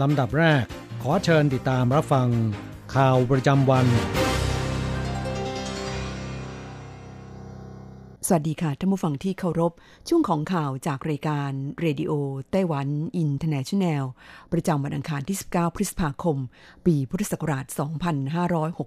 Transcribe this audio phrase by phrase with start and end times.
[0.00, 0.64] ลำดับแรก
[1.02, 2.28] ขอเชิญติดตามรับฟัง
[2.94, 3.86] ข่าวประจำวัน
[8.26, 9.72] สวัสดีค่ะท่านผู้ฟังที่เคารพ
[10.08, 11.50] ช่วงของข่าวจากรายการ
[11.80, 14.04] Radio Taiwan International
[14.52, 16.36] ประจำวันอังคารที่ 19 พฤษภาคม
[16.86, 17.64] ปีพุทธศักราช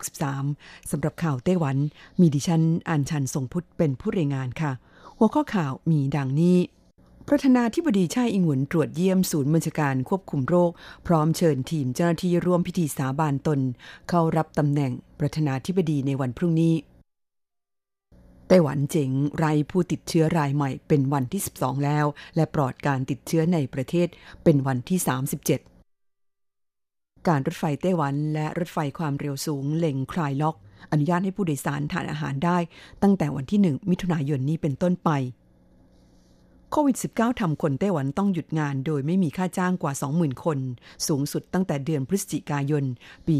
[0.04, 1.78] 2563 สำหรับข่าวไต้หวัน
[2.20, 4.72] มีดิฉันอัญชันทรงพุทธเป็นผู้รายงานค่ะ
[5.18, 6.58] หัวข้อข่าวมีดังนี้
[7.30, 10.72] ประธานาธิบดีชาอิงหวนตรวจเยี่ยมศูนย์บัญชาการควบคุมโรค
[11.08, 13.60] พร้อมเชิญทีมเจ้าหน้าที่ร่วมพิธีสาบานตน
[14.10, 16.74] เข้ารับตำแหน่งประธานาธิบดีในวันพรุ่งนี้
[18.48, 24.08] ไต้หวันเจ๋งไร้ผู้ติดเชื้อรายใหม่เป็นวันที่ 12 แล้ว และปลอดการติดเชื้อในประเทศ
[24.44, 25.00] เป็นวันที่
[26.14, 30.56] 37 การรถไฟไต้หวันและรถไฟความเร็วสูงเล็งคลายล็อก
[30.92, 32.58] อนุญาตให้ผู้โดยสารทานอาหารได้
[33.02, 35.12] ตั้งแต่วันที่ 1 มิถุนายนนี้เป็นต้นไป
[36.78, 40.60] โควิด -19 ทำคนไต้หวันต้องหยุดงานโดยไม่มีค่าจ้างกว่า 20,000 คน
[41.08, 42.84] สูงสุดตั้งแต่เดือนพฤศจิกายน
[43.28, 43.38] ปี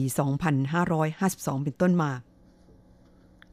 [0.82, 2.12] 2552 เป็นต้นมา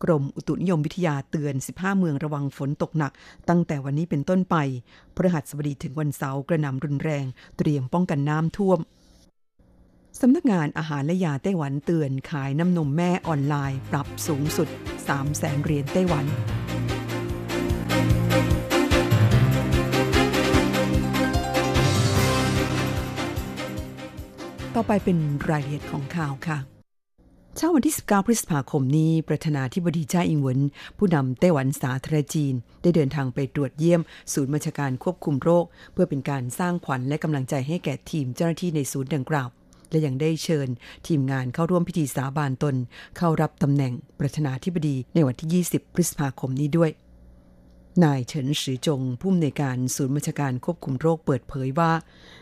[0.02, 3.12] กรมอุตุนิยมวิทยาเตือน 15 เมืองระวังฝนตกหนัก
[3.48, 4.56] ตั้งแต่วันนี้เป็นต้นไป
[5.14, 7.24] พฤหัสบดีถึงวันเสาร์กระหน่ำรุนแรง
[7.58, 8.78] เตรียมป้องกันน้ำท่วม
[10.20, 14.68] สำนักงานอาหารและยาไต้หวันเตือนขายน้ำนมแม่ออนไลน์ ปรับสูงสุด
[15.02, 16.26] 3แสนเหรียญไต้หวัน
[24.76, 25.18] ต่อไปเป็น
[25.50, 26.58] รายละเอียดของข่าวค่ะ
[27.56, 30.60] เช้าวันที่ 19 พฤษภาคมนี้ ประธานาธิบดีจ้าอิงเหวิน
[30.98, 34.00] ผู้นำไต้หวันสาธารณจีน ได้เดินทางไปตรวจเยี่ยม
[34.32, 39.48] ศูนย์บัญชาการควบคุมโรค เพื่อเป็นการสร้างขวัญและกำลังใจให้แก่ทีมเจ้าหน้าที่ในศูนย์ดังกล่าว
[39.90, 40.68] และยังได้เชิญ
[41.06, 42.74] ทีมงานเข้าร่วมพิธีสาบานตน
[43.16, 46.90] เข้ารับตำแหน่งประธานาธิบดีในวันที่ 20 พฤษภาคมนี้ด้วย
[48.04, 51.92] นายเฉินสือจงผู้อำนวยการศูนย์บัญชาการควบคุมโรคเปิดเผยว่า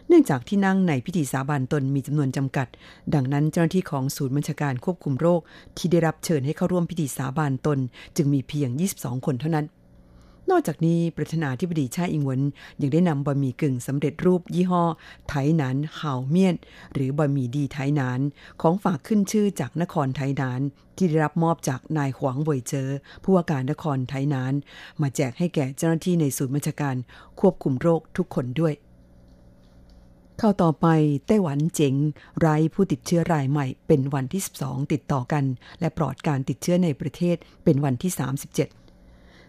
[0.09, 2.69] เนื่องจากที่นั่งในพิธีสาบานตนมีจำนวนจำกัด
[3.15, 5.41] ดังนั้นเจ้าหน้าที่ของศูนย์บัญชาการควบคุมโรค
[5.77, 7.79] ที่ได้รับเชิญให้เข้าร่วมพิธีสาบานตน
[8.17, 9.67] จึงมีเพียง 22 คนเท่านั้น
[10.51, 12.41] นอกจากนี้ประธานาธิบดีชาอิงวน
[12.81, 14.85] ยังได้นำบะหมี่กึ่งสำเร็จรูปยี่ห้อ
[15.29, 16.55] ไถหนานห่าวเมียน
[16.95, 18.21] หรือบะหมี่ดีไถหนาน
[18.63, 20.61] ของฝากขึ้นชื่อจากนครไถหนาน
[20.97, 22.89] ที่ได้รับมอบจากนายหวงเวยเจอ
[23.23, 24.53] ผู้ว่าการนครไถหนาน
[25.01, 26.97] มาแจกให้แก่เจ้าหน้าที่ในศูนย์บัญชาการ
[27.41, 28.75] ควบคุมโรคทุกคนด้วย
[30.39, 30.87] เข้าต่อไป
[31.27, 31.95] ไต้หวันเจ๋ง
[32.41, 35.45] ไร้ผู้ติดเชื้อรายใหม่เป็นวันที่ 12 ติดต่อกัน
[35.81, 38.13] และปลอดการติดเชื้อในประเทศเป็นวันที่
[38.49, 38.80] 37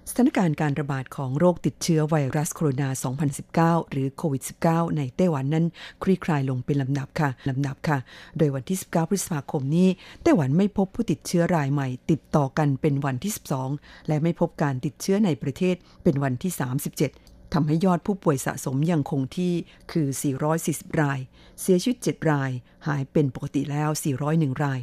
[0.10, 2.90] สถานการณ์การระบาดของโรคติดเชื้อไวรัสโคโรนา
[3.80, 5.66] 2019 หรือโควิด -19 ในไต้หวันนั้น
[6.04, 7.98] คลี่คลายลงเป็นลำดับค่ะลำดับค่ะ
[8.38, 9.88] โดยวันที่ 19 พฤษภาคมนี้
[10.24, 13.34] ไต้หวันไม่พบผู้ติดเชื้อรายใหม่ ติดต่อกันเป็นวันที่
[13.70, 16.52] 12 และไม่พบการติดเชื้อในประเทศเป็นวันที่
[17.04, 19.54] 37ทำให้ยอดผู้ป่วยสะสมยังคงที่
[19.92, 20.08] คือ
[20.54, 21.20] 440 ราย
[21.62, 22.52] เสียชีวิต 7 ราย
[22.88, 23.90] หายเป็นปกติแล้ว
[24.28, 24.80] 401 ราย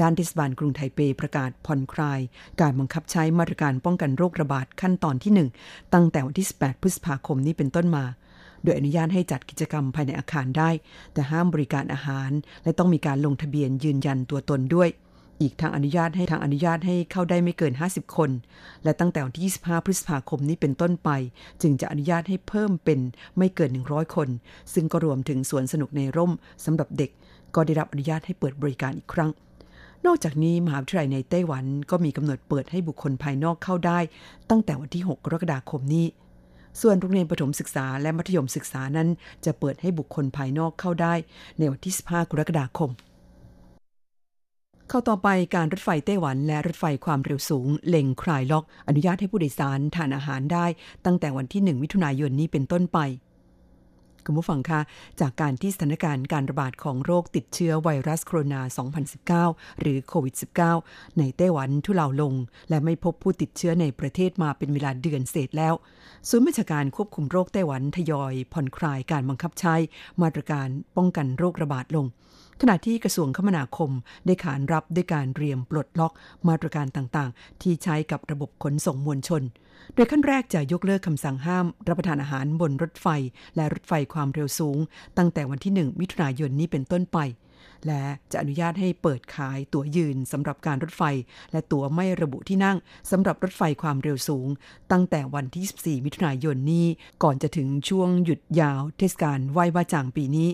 [0.00, 2.20] ด้านเทศบาลกรุงไทเปประกาศผ่อนคลาย
[2.60, 5.32] การบังคับใช้มาตรการป้องกันโรคระบาดขั้นตอนที่
[5.64, 8.04] 1 ตั้งแต่วันที่ 18 พฤษภาคมนี้เป็นต้นมา
[8.62, 10.70] โดยอนุญาตให้จัดกิจกรรมภายในอาคารได้
[11.12, 12.30] แต่ห้ามบริการอาหาร
[12.64, 14.90] และต้องมีการลงทะเบียนยืนยันตัวตนด้วย
[15.42, 18.30] อีกทางอนุญาตให้ทางอนุญาตให้เข้าได้ไม่เกิน 50 คน
[18.84, 21.10] และตั้งแต่วันที่ 25 พฤษภาคมนี้เป็นต้นไป
[21.62, 23.00] จึงจะอนุญาตให้เพิ่มเป็น
[23.38, 24.28] ไม่เกิน 100 คน
[24.74, 26.32] ซึ่งก็รวมถึงสวนสนุกในร่ม
[26.64, 27.10] สำหรับเด็ก
[27.54, 29.30] ก็ได้รับอนุญาตให้เปิดบริการอีกครั้ง
[30.06, 33.98] นอกจากนี้มหาวิทยาลัยในไต้หวันก็มีกำหนดเปิดให้บุคคลภายนอกเข้าได้
[34.50, 36.06] ตั้งแต่วันที่ 6 กรกฎาคมนี้
[36.80, 39.08] ส่วนโรงเรียนประถมศึกษาและมัธยมศึกษานั้น
[39.44, 41.14] จะเปิดให้บุคคลภายนอกเข้าได้
[41.58, 42.90] ในวันที่ 15 กรกฎาคม
[44.88, 50.66] เข้าต่อไปการรถไฟไต้หวันและรถไฟความเร็วสูงเล็งคลายล็อก อนุญาตให้ผู้โดยสารทานอาหารได้
[51.04, 52.98] ตั้งแต่วันที่ 1 มิถุนายนนี้เป็นต้นไป
[54.26, 54.80] คุณผู้ฟังคะ
[55.20, 58.60] จากการที่สถานการณ์การระบาดของโรคติดเชื้อไวรัสโคโรนา
[59.42, 60.34] 2019 หรือโควิด
[60.76, 62.34] -19 ในไต้หวันทุเลาลง
[62.68, 65.74] และไม่พบผู้ติดเชื้อในประเทศมาเป็นเวลาเดือนเศษแล้ว
[66.28, 69.74] ศูนย์บัญชาการควบคุมโรคไต้หวันทยอยผ่อนคลายการบังคับใช้
[70.22, 72.06] มาตรการป้องกันโรคระบาดลง
[72.60, 73.90] ขณะที่กระทรวงคมนาคม
[74.26, 76.12] ได้ขานรับด้วยการเตรียมปลดล็อก
[76.48, 79.42] มาตรการต่างๆ ที่ใช้กับระบบขนส่งมวลชน
[79.94, 83.06] โดยขั้นแรกจะยกเลิกคำสั่งห้าม รับประทานอาหารบนรถไฟ
[83.56, 84.78] และรถไฟความเร็วสูง
[85.18, 87.18] ตั้งแต่วันที่ 1 มิถุนายนนี้เป็นต้นไป
[87.86, 91.02] และจะอนุญาตให้เปิดขายตั๋วยืนสำหรับการรถไฟ
[91.52, 92.76] และตั๋วไม่ระบุที่นั่ง
[93.10, 94.48] สำหรับรถไฟความเร็วสูง
[94.92, 96.86] ตั้งแต่วันที่ 24 มิถุนายนนี้
[97.22, 100.48] ก่อนจะถึงช่วงหยุดยาวเทศกาลไหว้บ้าจางปีนี้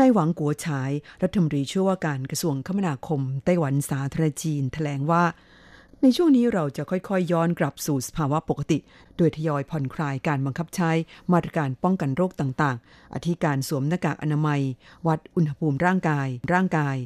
[0.00, 0.90] นายหวังกัวฉาย
[1.22, 5.24] รัฐมนตรีช่วยว่าการกระทรวงคมนาคม ไต้หวันสาธารณจีนแถลงว่า
[6.02, 8.78] ในช่วงนี้เราจะค่อยๆยย้อนกลับสู่สภาวะปกติ
[9.16, 10.90] โดยทยอยผ่อนคลายการบังคับใช้
[11.32, 14.60] มาตรการป้องกันโรคต่างๆ อาทิการสวมหน้ากากอนามัย
[15.06, 16.96] วัดอุณหภูมิร่างกาย ร่างกาย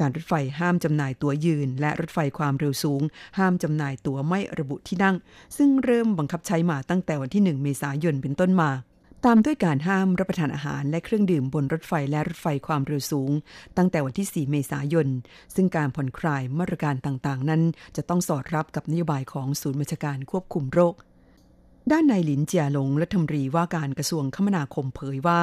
[0.00, 3.02] การรถไฟห้ามจำหน่ายตั๋วยืน และรถไฟความเร็วสูง
[3.38, 5.16] ห้ามจำหน่ายตั๋วไม่ระบุที่นั่ง
[5.56, 8.70] ซึ่งเริ่มบังคับใช้มาตั้งแต่วันที่ 1 เมษายนเป็นต้นมา
[9.26, 13.30] ตามด้วยการห้ามรับประทานอาหารและเครื่องดื่มบนรถไฟและรถไฟความเร็วสูง
[13.76, 15.08] ตั้งแต่วันที่ 4 เมษายน
[15.54, 17.62] ซึ่งการผ่อนคลายมาตรการต่างๆ นั้น
[17.96, 20.94] จะต้องสอดรับกับนโยบายของศูนย์บัญชาการควบคุมโรค
[21.92, 25.40] ด้านนายหลินเจียหลงรัฐมนตรีว่าการกระทรวงคมนาคมเผยว่า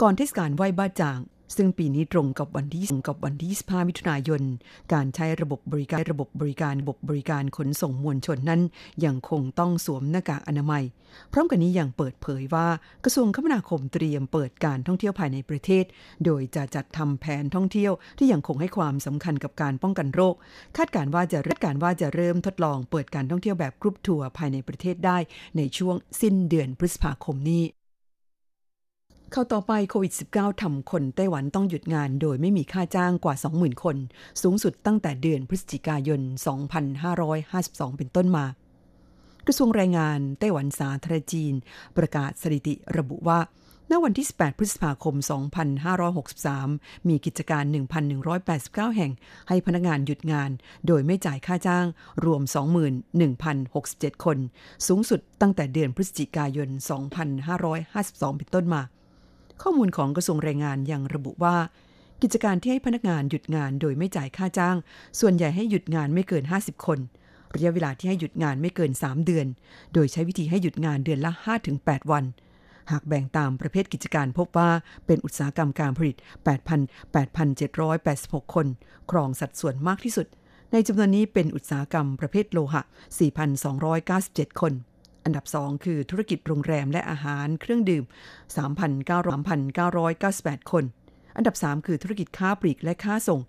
[0.00, 1.20] ก่อนเทศกาลไหว้บ้าจาง
[1.56, 4.42] ซึ่งปีนี้ตรงกับวันที่กับวันที่ 25 มิถุนายน
[4.92, 8.60] การใช้ระบบบริการระบบบริการระบบบริการขนส่งมวลชนนั้น
[9.04, 10.84] ยังคงต้องสวมหน้ากากอนามัย
[11.32, 12.66] พร้อมกันนี้ยังเปิดเผยว่า
[13.04, 15.84] กระทรวงคมนาคมเตรียมเปิดการท่องเที่ยวภายในประเทศ
[16.24, 20.34] โดยจะจัดทำแผนท่องเที่ยวที่ยังคงให้ความสำคัญกับการป้องกันโรค
[20.76, 25.18] คาดการว่าจะคาดการว่าจะเริ่มทดลองเปิดการท่องเที่ยวแบบกรุ๊ปทัวร์ภายในประเทศได้
[25.56, 27.64] ในช่วงสิ้นเดือนพฤษภาคมนี้
[29.36, 33.96] เข้าต่อไปโควิด -19 ทำคนไต้หวันต้องหยุดงานโดยไม่มีค่าจ้างกว่า 20,000 คน
[34.42, 36.20] สูงสุดตั้งแต่เดือนพฤศจิกายน
[37.10, 38.44] 2552 เป็นต้นมา
[39.46, 41.54] กระทรวงแรงงานไต้หวันสาธารณจีน
[41.96, 43.38] ประกาศสถิติระบุว่า
[43.90, 45.14] ณวันที่ 18 พฤษภาคม
[46.12, 47.64] 2563 มีกิจการ
[48.30, 49.12] 1,189 แห่ง
[49.48, 50.50] ให้พนักงานหยุดงาน
[50.86, 51.86] โดยไม่จ่ายค่าจ้าง
[52.24, 52.42] รวม
[53.52, 54.38] 21,067 คน
[54.86, 56.68] สูงสุดตั้งแต่เดือนพฤศจิกายน
[57.54, 58.82] 2552 เป็นต้นมา
[59.62, 61.56] ข้อมูลของกระทรวงแรงงานยังระบุว่า
[62.22, 64.76] กิจการที่ให้พนักงานหยุดงานโดยไม่จ่ายค่าจ้าง
[65.20, 66.98] ส่วนใหญ่ให้หยุดงานไม่เกิน 50 คน
[67.54, 69.46] ระยะเวลาที่ให้หยุดงานไม่เกิน 3 เดือน
[69.94, 71.32] โดยใช้วิธีให้หยุดงานเดือนละ
[71.72, 72.24] 5-8 วัน
[72.90, 74.70] หากแบ่งตามประเภทกิจการพบว่า
[75.06, 76.16] เป็นอุตสาหกรรมการผลิต
[77.74, 78.66] 8,786 คน
[79.10, 80.26] ครองสัดส่วนมากที่สุด
[80.72, 82.82] ในจำนวนนี้เป็นอุตสาหกรรมประเภทโลหะ
[83.70, 84.72] 4,297 คน
[85.24, 88.04] อันดับ 2 คือธุรกิจโรงแรมและอาหารเครื่องดื่ม
[88.96, 90.84] 3,998 คน
[91.36, 93.40] อันดับ 3 คือธุรกิจค้าปลีกและค้าส่ง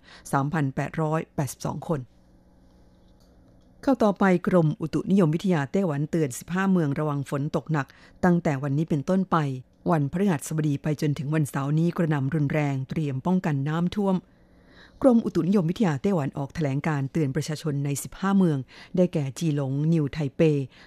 [0.90, 2.00] 3,882 คน
[3.82, 7.86] เข้าต่อไปกรมอุตุนิยมวิทยาไต้หวันเตือน 15 เมืองระวังฝนตกหนัก
[8.24, 9.36] ตั้งแต่วันนี้เป็นต้นไป
[9.90, 14.16] วันพฤหัสบดีไปจนถึงวันเสาร์นี้กระหน่ำรุนแรงเตรียมป้องกันน้ำท่วม
[15.02, 18.58] กรมอุตุนิยมวิทยาไต้หวันออกแถลงการเตือนประชาชนใน 15 เมือง
[18.96, 20.40] ได้แก่จีหลง นิวไทเป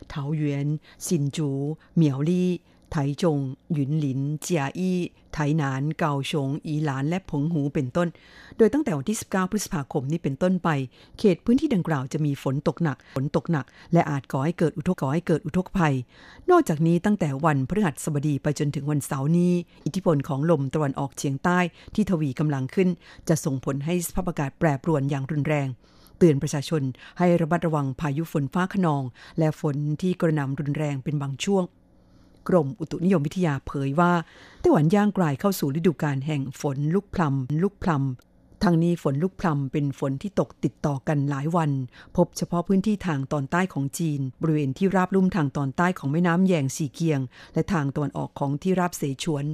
[0.09, 0.67] เถาเยวน
[1.07, 1.50] ซินจู
[1.95, 2.51] เหมียวลี่
[2.91, 3.38] ไถจง
[3.74, 5.00] หยุนหลิน เจียอี้
[5.33, 8.07] ไถหนาน เกาชง อีหลาน และผงหู เป็นต้น
[8.57, 10.69] โดยตั้งแต่วันที่ 19 พฤษภาคมนี้เป็นต้นไป
[11.19, 15.95] เขตพื้นที่ดังกล่าวจะมีฝนตกหนัก ฝนตกหนัก และอาจก่อให้เกิดอุทกก่อให้เกิดอุทกภัย
[16.52, 19.54] นอกจากนี้ตั้งแต่วันพฤหัสบดีไปจนถึงวันเสาร์นี้
[19.85, 21.59] อิทธิพลของลมตะวันออกเฉียงใต้
[21.95, 22.90] ที่ทวีกำลังขึ้น
[23.30, 25.69] จะส่งผลให้สภาพอากาศแปรปรวนอย่างรุนแรง
[26.18, 26.83] เตือนประชาชน
[27.18, 29.04] ให้ระมัดระวังพายุฝนฟ้าขนอง
[29.40, 31.63] และฝนที่กระหน่ำรุนแรงเป็นบางช่วง
[32.49, 34.11] กรมอุตุนิยมวิทยาเผยว่า
[34.61, 38.03] ไต้หวันย่างกลายเข้าสู่ฤดูกาลแห่งฝนลูกพลัมลูกพลัม
[38.63, 41.71] ทางนี้ฝนลูกพลัมเป็นฝนที่ตกติดต่อกันหลายวัน
[42.15, 47.19] พบเฉพาะพื้นที่ทางตอนใต้ของจีน บริเวณที่ราบลุ่มทางตอนใต้ของแม่น้ำแยงสีเกียง
[47.53, 49.45] และทางตอนออกของที่ราบเสฉวน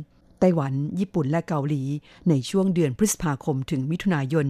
[0.46, 1.84] ต้หวัน ญี่ปุ่นและเกาหลี
[2.30, 4.48] ในช่วงเดือนพฤษภาคมถึงมิถุนายน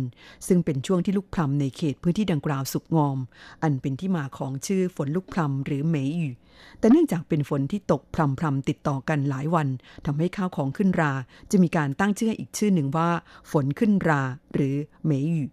[0.48, 3.18] ซึ่งเป็นช่วงที่ลุกพลำในเขตพื้นที่ดังกล่าวสุกงอม
[3.64, 6.34] อันเป็นที่มาของชื่อฝนลุกพลำหรือเหมยอยู่
[6.80, 8.02] แต่เนื่องจากเป็นฝนที่ตก
[8.40, 9.68] พรำๆติดต่อกันหลายวัน
[10.06, 11.14] ทำให้ข้าวของขึ้นรา
[11.52, 13.10] จะมีการตั้งชื่ออีกชื่อหนึ่งว่า
[13.52, 14.22] ฝนขึ้นรา
[14.54, 15.50] หรือเหมยอยู่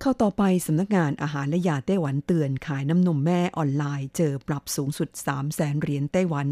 [0.00, 6.46] เข้าต่อไปสำนักงานอาหารและยาไต้หวันเตือนขายน้ำนมแม่ออนไลน์ เจอปรับสูงสุด 3 0 0แสนเหรียญไต้หวัน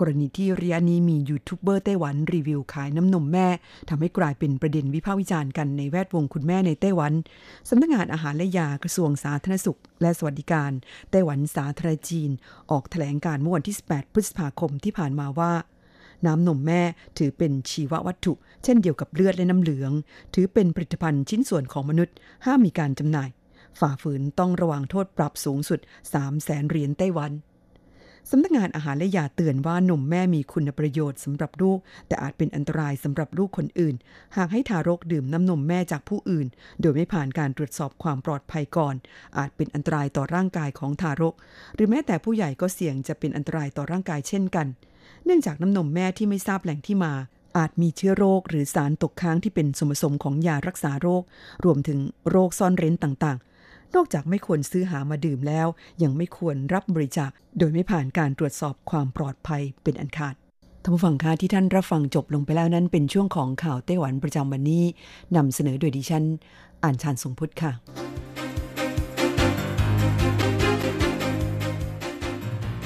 [0.00, 3.48] กรณีที่ระยะนี้มียูทูบเบอร์ไต้หวันรีวิวขายน้ำนมแม่
[3.88, 7.12] ทำให้กลายเป็นประเด็นวิพากษ์วิจารณ์กันในแวดวงคุณแม่ในไต้หวัน
[7.68, 10.72] สำนักงานอาหารและยากระทรวงสาธารณสุข และสวัสดิการ
[11.10, 12.30] ไต้หวันสาธารณจีน
[12.70, 15.52] ออกแถลงการเมื่อวันที่ 18 พฤษภาคมที่ผ่านมาว่า
[16.26, 16.82] น้ำนมแม่
[17.18, 18.32] ถือเป็นชีววัตถุ
[18.64, 19.92] เช่นเดียวกับเลือดและน้ำเหลือง
[20.34, 22.14] ถือเป็นผลิตภัณฑ์ชิ้นส่วนของมนุษย์
[22.44, 23.28] ห้ามมีการจำหน่าย
[23.80, 25.80] ฝ่าฝืนต้องระวังโทษปรับสูงสุด
[26.12, 27.32] 3 0 0แสนเหรียญไต้หวัน
[28.32, 33.94] สำนักงานอาหารและยาเตือนว่านมแม่มีคุณประโยชน์สำหรับลูก แต่อาจเป็นอันตรายสำหรับลูกคนอื่น
[34.36, 36.46] หากให้ทารกดื่มน้ำนมแม่จากผู้อื่น
[36.80, 38.94] โดยไม่ผ่านการตรวจสอบความปลอดภัยก่อน
[39.38, 41.34] อาจเป็นอันตรายต่อร่างกายของทารก
[41.74, 44.66] หรือแม้แต่ผู้ใหญ่ก็เสี่ยงจะเป็นอันตรายต่อร่างกายเช่นกัน
[45.24, 47.12] เนื่องจากน้ำนมแม่ที่ไม่ทราบแหล่งที่มา
[47.58, 51.22] อาจมีเชื้อโรคหรือสารตกค้างที่เป็นส่วนผสมของยารักษาโรค
[51.64, 51.98] รวมถึง
[52.30, 53.38] โรคซ่อนเร้นต่าง
[53.94, 55.66] นอกจากไม่ควรซื้อหามาดื่มแล้ว
[56.02, 60.34] ยังไม่ควรรับบริจาค โดยไม่ผ่านการตรวจสอบความปลอดภัยเป็นอันขาด
[60.82, 64.84] ท่านผู้ฟังคะที่ท่านรับฟังจบลงไปแล้วนั้นเป็นช่วงของข่าวไต้หวันประจำวันนี้
[65.36, 66.24] นำเสนอโดยดิฉัน
[66.82, 67.72] อ่านชานสงพุทธค่ะ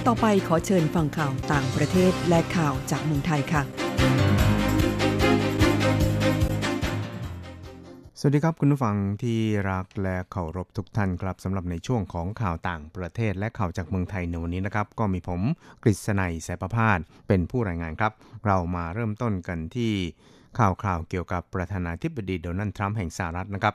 [0.06, 4.41] ต่อไปขอเชิญฟังข่าวต่างประเทศและข่าวจากเมืองไทยค่ะ
[8.24, 9.38] สวัสดีครับคุณผู้ฟังที่
[9.70, 15.40] รักและเคารพทุกท่านครับสำหรับในช่วงของข่าวต่างประเทศและข่าวจากเมืองไทยในวันนี้นะครับ ก็มีผม
[15.82, 16.98] กฤษณัยแสประพาส
[17.28, 18.12] เป็นผู้รายงานครับ
[18.46, 19.92] เรามาเริ่มต้นกันที่
[20.58, 23.74] ข่าวคราวเกี่ยวกับประธานาธิบดีโดนัลด์ทรัมป์แห่งสหรัฐนะครับ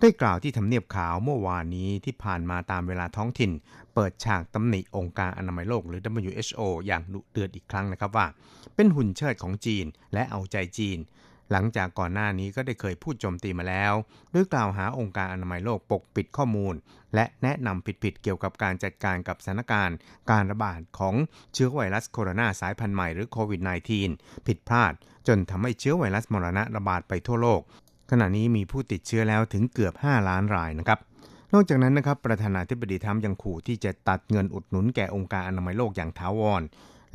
[0.00, 3.50] ได้กล่าวที่ทำเนียบขาวเมื่อวานนี้ที่ผ่านมาตามเวลาท้องถิ่น
[3.94, 8.26] เปิดฉากตำหนิองค์การอนามัยโลกหรือ WHO อย่างดุเดือดอีกครั้งนะครับว่า
[8.74, 11.00] เป็นหุ่นเชิดของจีนและเอาใจจีน
[11.52, 13.94] หลังจากก่อนหน้านี้ก็ได้เคยพูดโจมตีมาแล้ว
[14.30, 16.74] หรือกล่าวหาองค์การอนามัยโลกปกปิดข้อมูล
[17.14, 19.96] และแนะนำผิดๆเกี่ยวกับการจัดการกับสถานการณ์
[20.30, 21.14] การระบาดของ
[21.54, 23.60] เชื้อไวรัสโคโรนาสายพันธุ์ใหม่หรือโควิด
[24.04, 24.92] -19 ผิดพลาด
[25.28, 27.60] จนทำให้เชื้อไวรัสมรณะระบาดไปทั่วโลก
[28.10, 30.98] ขณะนี้มีผู้ติดเชื้อแล้วถึงเกือบ 5 ล้านรายนะครับ
[31.54, 36.62] นอกจากนั้นนะครับประธานาธิบดีทรัมป์ยังขู่ที่จะตัดเงินอุดหนุนแก่องค์การอนามัยโลกอย่างถาวร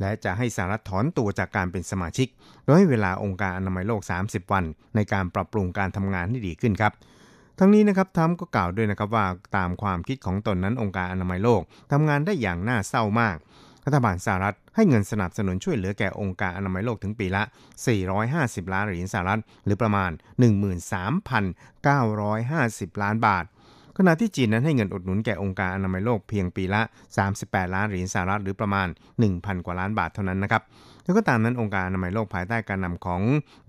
[0.00, 2.28] และจะให้สหรัฐถอนตัวจากการเป็นสมาชิก
[2.64, 4.64] โดยให้เวลาองค์การอนามัยโลก 30 วัน
[4.96, 6.92] ในการปรับปรุงการทำงานให้ดีขึ้นครับ
[7.58, 11.60] ทั้งนี้นะครับทรัมก็กล่าวด้วยนะครับว่าตามความคิดของตนนั้นองค์การอนามัยโลก
[11.92, 13.36] ทำงานได้อย่างน่าเศร้ามาก
[13.84, 17.42] รัฐบาลสหรัฐให้เงินสนับสนุนช่วยเหลือแก่องค์การอนามัยโลกถึงปีละ
[18.08, 20.10] 450 ล้านเหรียญสหรัฐ หรือประมาณ
[21.70, 23.44] 13,950 ล้านบาท
[23.98, 26.82] ขณะที่จีนนั้นให้เงินอุดหนุนแก่องค์การอนามัยโลกเพียงปีละ
[27.28, 28.88] 38 ล้านเหรียญสหรัฐหรือประมาณ
[29.26, 30.62] 1,000 กว่าล้านบาทเท่านั้นนะครับ
[31.04, 33.20] แล้วก็ตามนั้นองค์การอนามัยโลกภายใต้การนำของ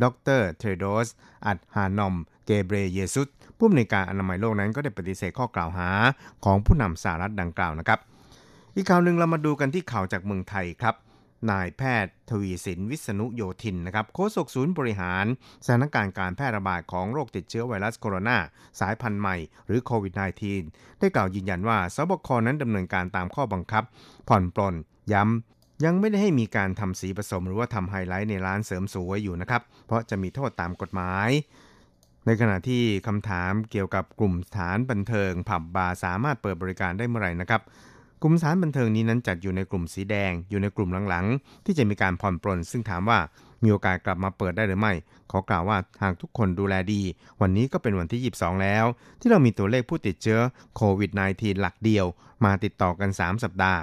[0.03, 0.05] ด
[0.39, 1.07] รเทรโดส
[1.45, 2.15] อัดฮานอม
[2.45, 3.27] เกเบรเยซุส
[3.57, 5.89] ผู้อำนวยการอนามัยโลกนั้นก็ได้ปฏิเสธข้อกล่าวหา
[6.45, 7.99] ของผู้นำสหรัฐดังกล่าวนะครับ
[8.75, 10.95] อีกข่าวหนึ่งเรามาดูกันที่ข่าวจากเมืองไทยครับ
[11.51, 15.25] นายแพทย์ทวีสินวิษณุโยธินนะครับโฆษกศูนย์บริหาร
[15.65, 18.37] สถานการณ์การแพร่ระบาดของโรคติดเชื้อไวรัสโคโรนา
[18.79, 20.13] สายพันธุ์ใหม่หรือโควิด
[20.57, 23.83] -19 ได้กล่าวยืนยันว่าสบคนั้นดำเนินการตามข้อบังคับ
[24.27, 24.75] ผ่อนปลน
[25.13, 31.29] ย้ำ ยังไม่ได้ให้มีการทำสีผสมหรือว่าทำไฮไลท์ในร้านเสริมสวยอยู่นะครับ เพราะจะมีโทษตามกฎหมาย
[32.25, 37.61] ในขณะที่คำถามเกี่ยวกับกลุ่มสถานบันเทิงผับบาร์สามารถเปิดบริการได้เมื่อไหร่นะครับ
[38.25, 43.19] ลุ่มสานบันเทิงนี้นั้นจัดอยู่ในกลุ่มสีแดง อยู่ในกลุ่มหลังๆ ที่จะมีการผ่อนปลนซึ่งถามว่า
[43.63, 44.93] มีโอกาสกลับมาเปิดได้หรือไม่
[45.31, 47.01] ขอกล่าวว่าหากทุกคนดูแลดี
[47.41, 48.85] วันนี้ก็เป็นวันที่ 22 แล้ว
[49.19, 50.39] ที่เรามีตัวเลขผู้ติดเชื้อ
[50.75, 52.05] โควิด -19 หลักเดียว
[52.45, 53.79] มาติดต่อกัน 3 สัปดาห์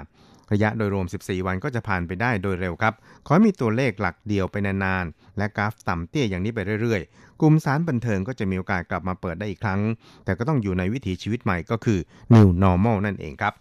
[0.51, 2.93] ระยะโดยรวม 14 วันก็จะผ่านไปได้โดยเร็วครับ
[3.25, 9.81] ขอให้มีตัวเลขหลักเดียวไปนานๆ และกราฟต่ำเตี้ยอย่างนี้ไปเรื่อยๆ กลุ่มสารบันเทิงก็จะมีโอกาสกลับมาเปิดได้อีกครั้ง
[10.25, 11.99] แต่ก็ต้องอยู่ในวิถีชีวิตใหม่ก็คือ
[12.33, 13.53] New Normal นั่นเองครับ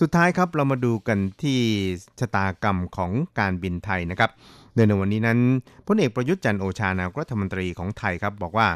[0.00, 1.58] สุดท้ายครับเรามาดูกันที่
[2.20, 4.30] ชะตากรรมของการบินไทยนะครับ
[4.74, 5.38] โดยในวันนี้นั้น
[5.86, 8.68] พลเอกประยุทธ์จันโอชานายกรัฐมนตรีของไทยครับบอกว่า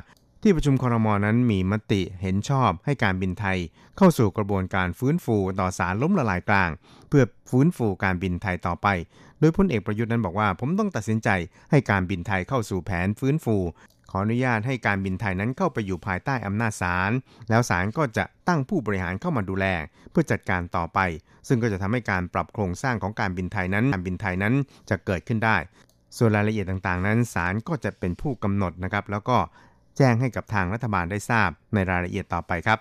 [0.42, 3.58] ที่ประชุมครมนั้นมีมติเห็นชอบให้การบินไทย
[3.96, 6.70] เข้าสู่กระบวนการฟื้นฟูต่อสารล้มละลายกลาง
[7.08, 8.86] เพื่อฟื้นฟูการบินไทยต่อไป
[9.40, 11.28] โดยพลเอกประยุทธ์นั้นบอกว่า ผมต้องตัดสินใจ
[11.70, 13.56] ให้การบินไทยเข้าสู่แผนฟื้นฟู
[14.10, 17.10] ขออนุญาตให้การบินไทยนั้นเข้าไปอยู่ภายใต้อำนาจศาล
[17.50, 19.66] แล้วศาลก็จะตั้งผู้บริหารเข้ามาดูแล
[20.10, 20.98] เพื่อจัดการต่อไป
[21.48, 24.54] ซึ่งก็จะทำให้การปรับโครงสร้างของการบินไทยนั้น การบินไทยนั้น
[24.90, 25.56] จะเกิดขึ้นได้
[26.16, 29.36] ส่วนรายละเอียดต่างๆ นั้นศาลก็จะเป็นผู้กำหนดนะครับ แล้วก็
[29.96, 32.78] แจ้งให้กับทางรัฐบาลได้ทราบในรายละเอียดต่อไปครับ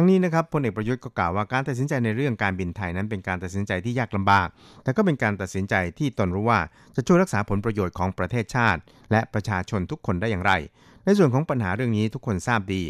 [0.00, 4.48] ทั้งนี้นะครับพลเอกประยุทธ์ก็กล่าวว่าการตัดสินใจในเรื่องการบินไทยนั้นเป็นการตัดสินใจที่ยากลำบาก
[4.82, 6.60] แต่ก็เป็นการตัดสินใจที่ตนรู้ว่า
[6.96, 10.52] จะช่วยรักษาผลประโยชน์ของประเทศชาติ และประชาชนทุกคนได้อย่างไร
[11.04, 12.82] ในส่วนของปัญหาเรื่องนี้ทุกคนทราบดี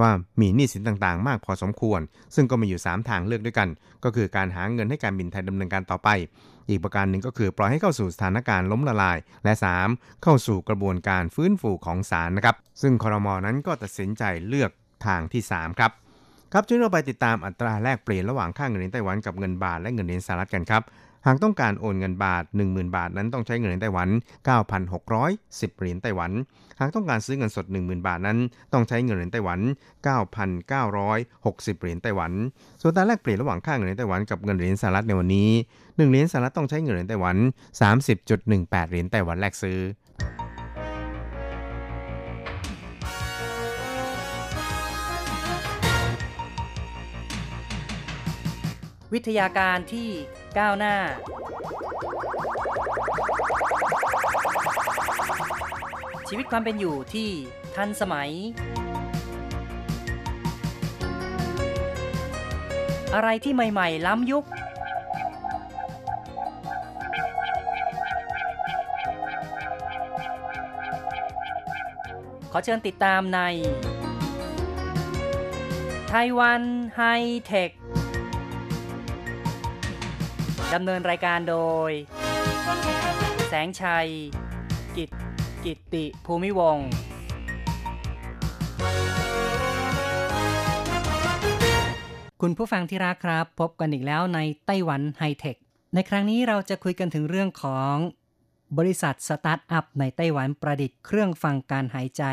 [0.00, 2.00] ว่ามีหนี้สินต่างๆ มากพอสมควร
[2.34, 3.68] ซึ่งก็มีอยู่ 3 ทางเลือกด้วยกัน
[4.04, 6.08] ก็คือการหาเงินให้การบินไทยดำเนินการต่อไป
[6.68, 9.52] อีกประการหนึ่งก็คือปล่อยให้เข้าสู่สถานการณ์ล้มละลาย และ
[9.88, 10.22] 3.
[10.22, 14.70] เข้าสู่กระบวนการฟื้นฟูของศาลนะครับ ซึ่งคอรมอนั้นก็ตัดสินใจเลือก
[15.06, 15.92] ทางที่ 3 ครับ
[16.52, 20.82] ครับช่วยเราไปติดตามอัตราแลกเปลี่ยนระหว่างค่าเงินเหรียญไต้หวันกับเงินบาทและเงินเหรียญสหรัฐกันครับ
[21.26, 24.08] หากต้องการโอนเงินบาท 10,000 บาทนั้นต้องใช้เงินเหรียญไต้หวัน
[24.48, 26.30] 9,610 เหรียญไต้หวัน
[26.80, 28.38] หากต้องการซื้อเงินสด 10,000 บาทนั้น
[28.72, 29.60] ต้องใช้เงินเหรียญไต้หวัน
[30.80, 32.32] 9,960 เหรียญไต้หวัน
[32.80, 37.36] ส่วนตาแลกเปลี่ยนระหว่างค่าเงินเหรียญไต้หวันกับเงินเหรียญสหรัฐในวันนี้ 1 เหรียญสหรัฐต้องใช้เงินเหรียญไต้หวัน
[38.14, 39.78] 30.18 เหรียญไต้หวันแลกซื้อ
[49.12, 50.08] วิทยาการที่
[50.58, 50.96] ก้าวหน้า
[56.28, 57.28] ชีวิตความเป็นอยู่ที่
[57.74, 58.30] ทันสมัย
[63.14, 64.44] อะไรที่ใหม่ ๆ ล้ำยุค
[72.52, 73.40] ขอเชิญติดตามใน
[76.10, 76.62] ไต้หวัน
[76.96, 77.02] ไฮ
[77.46, 77.70] เทค
[80.74, 81.56] ดำเนินรายการโด
[81.88, 81.90] ย
[83.48, 84.08] แสงชัย
[84.96, 85.10] กิต
[85.64, 86.78] กิตติภูมิวง
[92.40, 95.56] คุณผู้ฟังที่รักครับ พบกันอีกแล้วในไต้หวันไฮเทค
[95.94, 97.94] ในครั้งนี้เราจะคุยกันถึงเรื่องของ
[98.78, 102.24] บริษัทสตาร์ทอัพในไต้หวันประดิษฐ์เครื่องฟังการหายใจ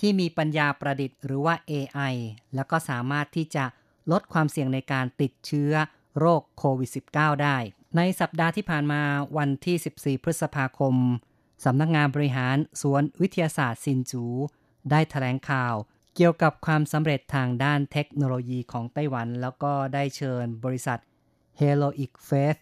[0.00, 2.14] ที่มีปัญญาประดิษฐ์หรือว่า AI
[2.54, 3.64] แล้วก็สามารถที่จะ
[4.12, 5.72] ลดความเสี่ยงในการติดเชื้อ
[6.18, 7.56] โรคโควิด -19 ได้
[7.96, 9.02] ในสัปดาห์ที่ผ่านมา
[9.36, 10.94] วันที่ 14 พฤษภาคม
[11.64, 14.24] สำนักงานบริหารสวนวิทยาศาสตร์ซินจู
[14.90, 15.74] ได้ถแถลงข่าว
[16.14, 20.98] เกี่ยวกับความสำเร็จทางด้านเทคโนโลยีของไต้หวัน แล้วก็ได้เชิญบริษัท
[21.60, 22.60] Heroic Faith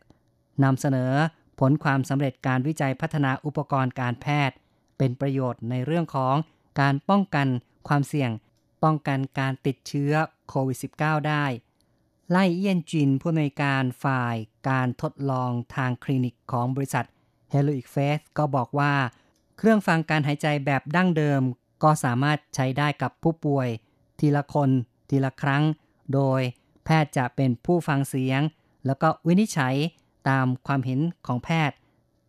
[0.65, 1.13] นำเสนอ
[1.61, 4.57] ผลความสำเร็จการวิจัยพัฒนาอุปกรณ์การแพทย์
[4.99, 6.35] เป็นประโยชน์ในเรื่องของ
[6.81, 7.47] การป้องกัน
[7.89, 8.31] ความเสี่ยง
[8.85, 10.13] ป้องกันการติดเชื้อ
[10.49, 11.45] โควิด -19 ได้
[12.31, 14.37] ไล่เอี้ยนจินผู้ในการฝ่าย
[14.69, 17.05] การทดลองทางคลินิกของบริษัท
[17.53, 18.93] h e l o i c Face ก็บอกว่า
[19.57, 21.43] เครื่องฟังการหายใจแบบดั้งเดิม
[21.83, 23.69] ก็สามารถใช้ได้กับผู้ป่วย
[24.21, 24.71] ทีละคน
[25.11, 25.63] ทีละครั้ง
[26.15, 26.41] โดย
[26.85, 28.41] แพทย์จะเป็นผู้ฟังเสียง
[28.87, 29.75] แล้วก็วินิจฉัย
[30.29, 31.77] ตามความเห็นของแพทย์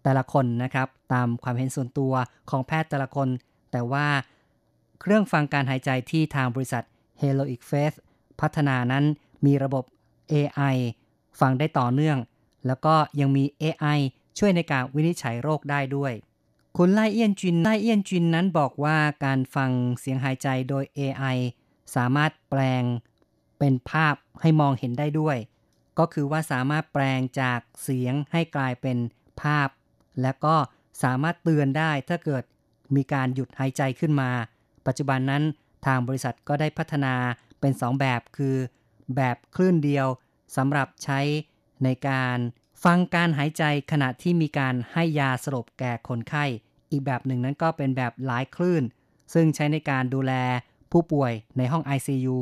[0.03, 2.13] แต่ละคนนะครับ ตามความเห็นส่วนตัว
[2.49, 3.27] ของแพทย์แต่ละคน
[3.71, 4.08] แต่ว่า
[5.01, 6.84] เครื่องฟังการหายใจที่ทางบริษัท
[7.21, 7.97] h e l o i c Face
[8.41, 9.06] พัฒนานั้น
[9.45, 9.84] มีระบบ
[10.34, 10.75] AI
[11.39, 12.17] ฟังได้ต่อเนื่อง
[12.67, 13.99] แล้วก็ยังมี AI
[14.38, 16.13] ช่วยในการวินิจฉัยโรคได้ด้วย
[16.77, 21.38] คุณไลเอียนจินไลเอียนจินนั้นบอกว่าการฟังเสียงหายใจโดย AI
[21.95, 22.84] สามารถแปลง
[23.60, 25.38] เป็นภาพให้มองเห็นได้ด้วย
[25.99, 28.97] ก็คือว่าสามารถแปลงจากเสียงให้กลายเป็น
[29.41, 29.69] ภาพ
[30.21, 30.56] และก็
[31.03, 32.43] สามารถเตือนได้ถ้าเกิด
[32.95, 34.29] มีการหยุดหายใจขึ้นมา
[34.88, 35.43] ปัจจุบันนั้น
[35.86, 37.13] ทางบริษัทก็ได้พัฒนา
[37.60, 38.56] เป็น 2 แบบคือ
[39.17, 40.08] แบบคลื่นเดียว
[40.56, 41.19] สำหรับใช้
[41.84, 42.38] ในการ
[42.84, 46.45] ฟังการหายใจขณะที่มีการให้ยาสลบแก่คนไข้
[46.91, 48.84] อีกแบบหนึ่งนั้นก็เป็นแบบหลายคลื่น
[49.34, 50.34] ซึ่งใช้ในการดูแล
[50.91, 52.38] ผู้ป่วยในห้อง ICU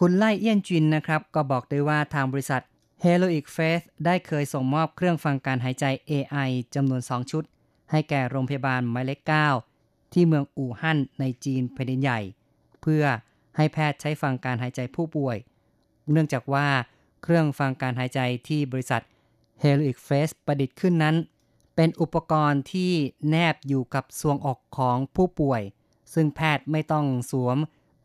[0.00, 2.62] คุณไล่เอี้ยนจินนะครับ ก็บอกด้ว่าทางบริษัท
[3.04, 7.44] Heroic Faith ได้เคยส่งมอบเครื่องฟังการหายใจ AI จำนวน 2 ชุด
[7.90, 9.20] ให้แก่โรงพยาบาลหมายเลข
[9.66, 12.20] 9ที่เมืองอู่ฮั่นในจีนแผ่นดินใหญ่
[12.82, 13.04] เพื่อ
[13.56, 15.36] ให้แพทย์ใช้ฟังการหายใจผู้ป่วย
[16.12, 16.66] เนื่องจากว่า
[17.22, 19.02] เครื่องฟังการหายใจที่บริษัท
[19.62, 21.16] h e l i c Face ประดิษฐ์ขึ้นนั้น
[21.76, 22.92] เป็นอุปกรณ์ที่
[23.30, 25.62] แนบอยู่กับซวงอกของผู้ป่วย
[26.14, 27.58] ซึ่งแพทย์ไม่ต้องสวม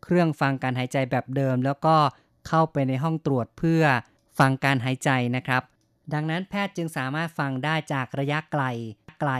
[0.04, 1.96] เครื่องฟังการหายใจแบบเดิม แล้วก็
[2.48, 3.84] เข้าไปในห้องตรวจเพื่อ
[4.40, 5.64] ฟังการหายใจนะครับ
[6.14, 8.64] ดังนั้นแพทย์จึงสามารถฟังได้จากระยะไกล
[9.22, 9.32] ไกล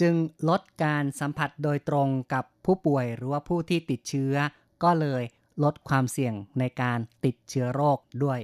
[0.00, 0.14] จึง
[0.48, 4.34] ลดการสัมผัสโดยตรงกับผู้ป่วยหรือว่าผู้ที่ติดเชื้อ
[4.82, 5.22] ก็เลย
[5.62, 8.40] ลดความเสี่ยงในการติดเชื้อโรคด้วย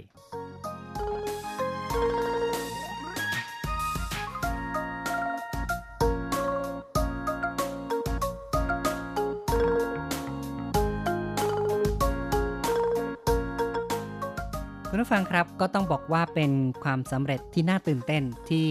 [14.95, 16.53] คุณผู้ฟังครับก็ต้องบอกว่าเป็น
[16.85, 18.69] ความสำเร็จที่น่าตื่นเต้นที่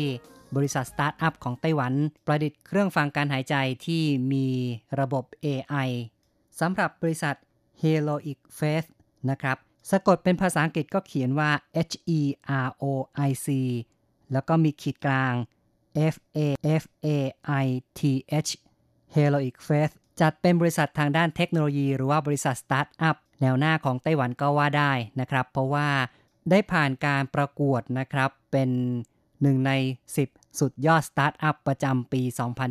[0.56, 1.94] บริษัทสตาร์ทอัพของไต้หวัน
[2.26, 4.48] ประดิษฐ์เครื่องฟังการหายใจที่มี
[5.00, 5.90] ระบบ AI
[6.60, 7.36] สำหรับบริษัท
[7.82, 8.90] Heroic Faith
[9.30, 9.58] นะครับ
[9.92, 11.52] สะกดเป็นภาษาอังกฤษก็เขียนว่า
[11.90, 12.22] H E
[12.66, 12.86] R O
[13.30, 13.48] I C
[14.32, 15.34] แล้วก็มีขีดกลาง
[16.14, 16.40] F A
[16.82, 17.08] F A
[17.64, 17.66] I
[18.00, 18.02] T
[18.46, 18.52] H
[19.16, 25.88] Heroic Faith จัดเป็นบริษัททางด้านเทคโนโลยี หรือว่าบริษัทสตาร์ทอัพแนวหน้าของไต้หวันก็ว่าได้นะครับ เพราะว่า
[26.50, 28.70] ได้ผ่านการประกวดนะครับ เป็น
[29.42, 29.72] หนึ่งใน
[30.20, 32.22] 10 สุดยอดสตาร์ทอัพประจำปี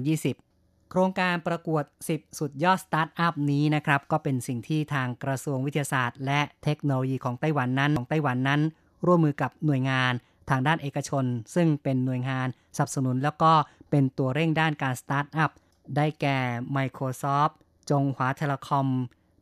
[0.04, 0.49] 2020
[0.90, 8.60] โครงการประกวด 10 สุดยอดสตาร์ทอัพนี้นะครับก็เป็นสิ่งที่ทางกระทรวงวิทยาศาสตร์ และเทคโนโลยีของไต้หวันนั้นของไต้หวันนั้น
[9.06, 10.12] ร่วมมือกับหน่วยงาน
[10.50, 11.24] ทางด้านเอกชน
[11.54, 13.52] ซึ่งเป็นหน่วยงานสนับสนุน แล้วก็
[13.90, 15.50] เป็นตัวเร่งด้านการสตาร์ทอัพ
[15.96, 16.38] ได้แก่
[16.76, 17.54] Microsoft
[17.90, 18.86] จงหวาเทเลคอม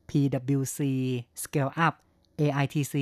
[0.08, 0.80] PwC
[1.42, 1.94] Scale Up
[2.40, 2.94] AITC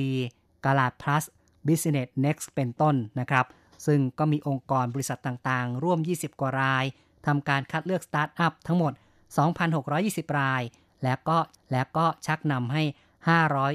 [0.65, 1.23] กลาด plus
[1.67, 3.45] Business Next เป็นต้นนะครับ
[3.85, 6.85] ซึ่งก็มีองค์กรบริษัทต่างๆ ร่วม 20 กว่าราย
[7.27, 8.93] ทำการคัดเลือกสตาร์ทอัพทั้งหมด
[9.65, 10.63] 2,620 ราย
[11.03, 11.37] แล้วก็
[11.71, 12.83] แล้วก็ชักนำให้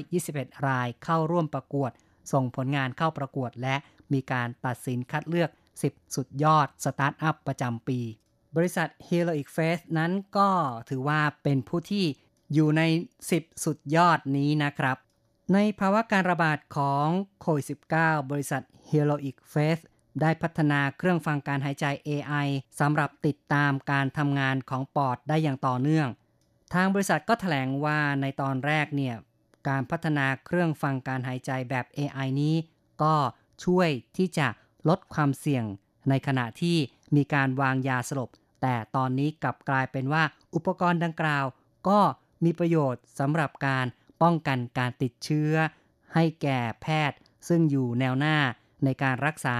[0.07, 1.91] 521 รายเข้าร่วมประกวด
[2.31, 3.75] ส่งผลงานเข้าประกวดและ
[4.13, 5.49] มีการตัดสินคัดเลือก
[5.81, 7.99] 10 สุดยอดสตาร์ทอัพประจำปี
[8.55, 10.49] บริษัท Heroic Face นั้นก็
[10.89, 12.05] ถือว่าเป็นผู้ที่
[12.53, 12.81] อยู่ใน
[13.23, 14.97] 10 สุดยอดนี้นะครับ
[15.53, 17.07] ในภาวะการระบาดของ
[17.41, 17.65] โควิด
[17.97, 19.83] -19 บริษัท Heroic Face
[20.21, 22.47] ได้พัฒนาเครื่องฟังการหายใจ AI
[22.79, 26.07] สำหรับติดตามการทำงานของปอดได้อย่างต่อเนื่อง
[26.73, 29.15] ทางบริษัทก็แถลงว่าในตอนแรกเนี่ย
[29.67, 32.55] การพัฒนาเครื่องฟังการหายใจแบบ AI นี้
[33.03, 33.15] ก็
[33.65, 34.47] ช่วยที่จะ
[34.89, 35.65] ลดความเสี่ยง
[36.09, 36.77] ในขณะที่
[37.15, 38.29] มีการวางยาสลบ
[38.61, 40.23] แต่ตอนนี้กลับกลายเป็นว่า
[40.55, 41.45] อุปกรณ์ดังกล่าว
[41.87, 41.99] ก็
[42.43, 43.85] มีประโยชน์สำหรับการ
[44.21, 45.53] ป้องกันการติดเชื้อ
[46.13, 48.37] ให้แก่แพทย์ ซึ่งอยู่แนวหน้า
[48.83, 49.57] ในการรักษา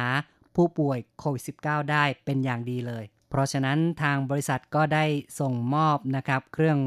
[0.55, 5.05] ผู้ป่วยโควิด -19 ได้เป็นอย่างดีเลย เพราะฉะนั้นทางบริษัทก็ได้
[5.39, 6.79] ส่งมอบนะครับ เครื่อง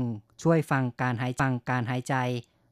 [0.42, 2.14] ช่วยฟังการหายฟังการหายใจ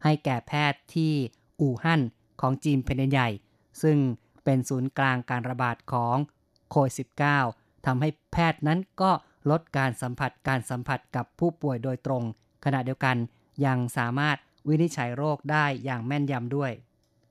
[0.05, 1.13] ให้แก่แพทย์ที่
[1.61, 2.01] อู่ฮั่น
[2.41, 3.29] ของจีนเป็นใหญ่
[3.83, 3.99] ซึ่ง
[4.45, 6.17] เป็นศูนย์กลางการระบาดของ
[6.71, 6.95] โควิด
[7.41, 9.11] -19 ทำให้แพทย์นั้นก็
[9.51, 12.23] ลดการสัมผัสการสัมผัสกับผู้ป่วยโดยตรง
[12.65, 13.17] ขณะเดียวกัน
[13.67, 14.37] ยังสามารถ
[14.69, 16.73] วินิจฉัยโรคได้อย่างแม่นยำด้วย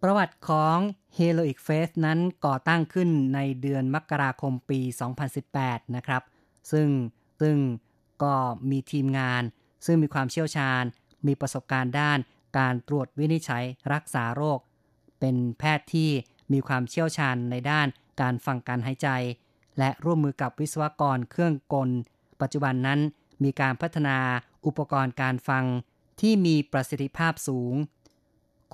[0.05, 0.77] ประวัติของ
[1.17, 4.79] Heroic Face นั้นก่อตั้งขึ้นในเดือนมกราคมปี
[5.37, 6.23] 2018 นะครับ
[6.71, 6.87] ซึ่ง
[7.41, 7.57] ซึ่ง
[8.23, 8.33] ก็
[8.69, 9.43] มีทีมงาน
[9.85, 10.83] ซึ่งมีความเชี่ยวชาญ
[11.27, 12.19] มีประสบการณ์ด้าน
[12.57, 14.59] การตรวจวินิจฉัยรักษาโรค
[15.19, 16.09] เป็นแพทย์ที่
[16.53, 17.87] มีความเชี่ยวชาญในด้าน
[18.21, 19.09] การฟังการหายใจ
[19.77, 21.89] และร่วมมือกับวิศวกรเครื่องกล
[22.41, 22.99] ปัจจุบันนั้น
[23.43, 24.17] มีการพัฒนา
[24.65, 25.63] อุปกรณ์การฟัง
[26.21, 27.73] ที่มีประสิทธิภาพสูง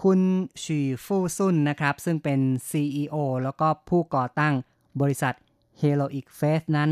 [0.01, 0.21] คุณ
[0.63, 4.53] ชีฟู่ซุนนะครับ ซึ่งเป็น CEO แล้วก็ผู้ก่อตั้ง
[5.01, 5.33] บริษัท
[5.81, 6.91] Heroic Face นั้น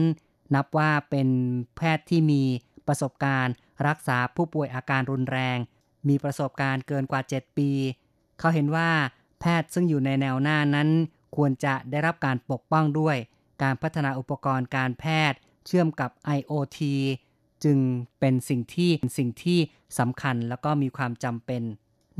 [0.55, 1.27] นับว่าเป็น
[1.75, 2.43] แพทย์ที่มี
[2.87, 3.53] ประสบการณ์
[3.87, 5.57] รักษาผู้ป่วยอาการรุนแรง
[6.07, 7.69] มีประสบการณ์เกินกว่า 7 ปี
[8.39, 8.89] เขาเห็นว่า
[9.39, 10.89] แพทย์ซึ่งอยู่ในแนวหน้านั้น
[11.35, 13.17] ควรจะได้รับการปกป้องด้วย
[13.63, 16.79] การพัฒนาอุปกรณ์การแพทย์ เชื่อมกับ IoT
[17.63, 17.77] จึง
[18.19, 19.59] เป็นสิ่งที่สิ่งที่
[19.99, 21.63] สำคัญแล้วก็มีความจำเป็น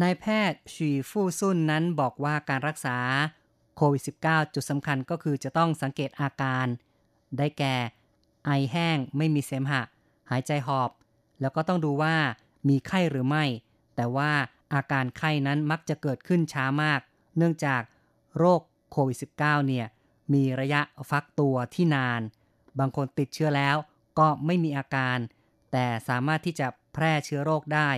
[0.02, 2.98] นายแพทย์ชีฟู่ซุนนั้นบอกว่าการรักษา
[3.78, 6.68] โควิด -19 จุดสำคัญก็คือจะต้องสังเกตอาการ
[7.38, 7.76] ได้แก่
[8.46, 9.82] ไอแห้งไม่มีเสมหะ
[10.30, 10.92] หายใจหอบ
[11.42, 12.16] แล้วก็ต้องดูว่า
[12.70, 13.46] มีไข้หรือไม่
[13.96, 14.32] แต่ว่า
[14.74, 17.00] อาการไข้นั้นมักจะเกิดขึ้นช้ามาก
[17.38, 17.82] เนื่องจาก
[18.38, 19.88] โรคโควิด -19 เนี่ย
[20.34, 22.22] มีระยะฟักตัวที่นาน
[22.80, 23.76] บางคนติดเชื้อแล้ว
[24.20, 25.18] ก็ไม่มีอาการ
[25.72, 27.90] แต่สามารถที่จะแพร่เชื้อโรคได้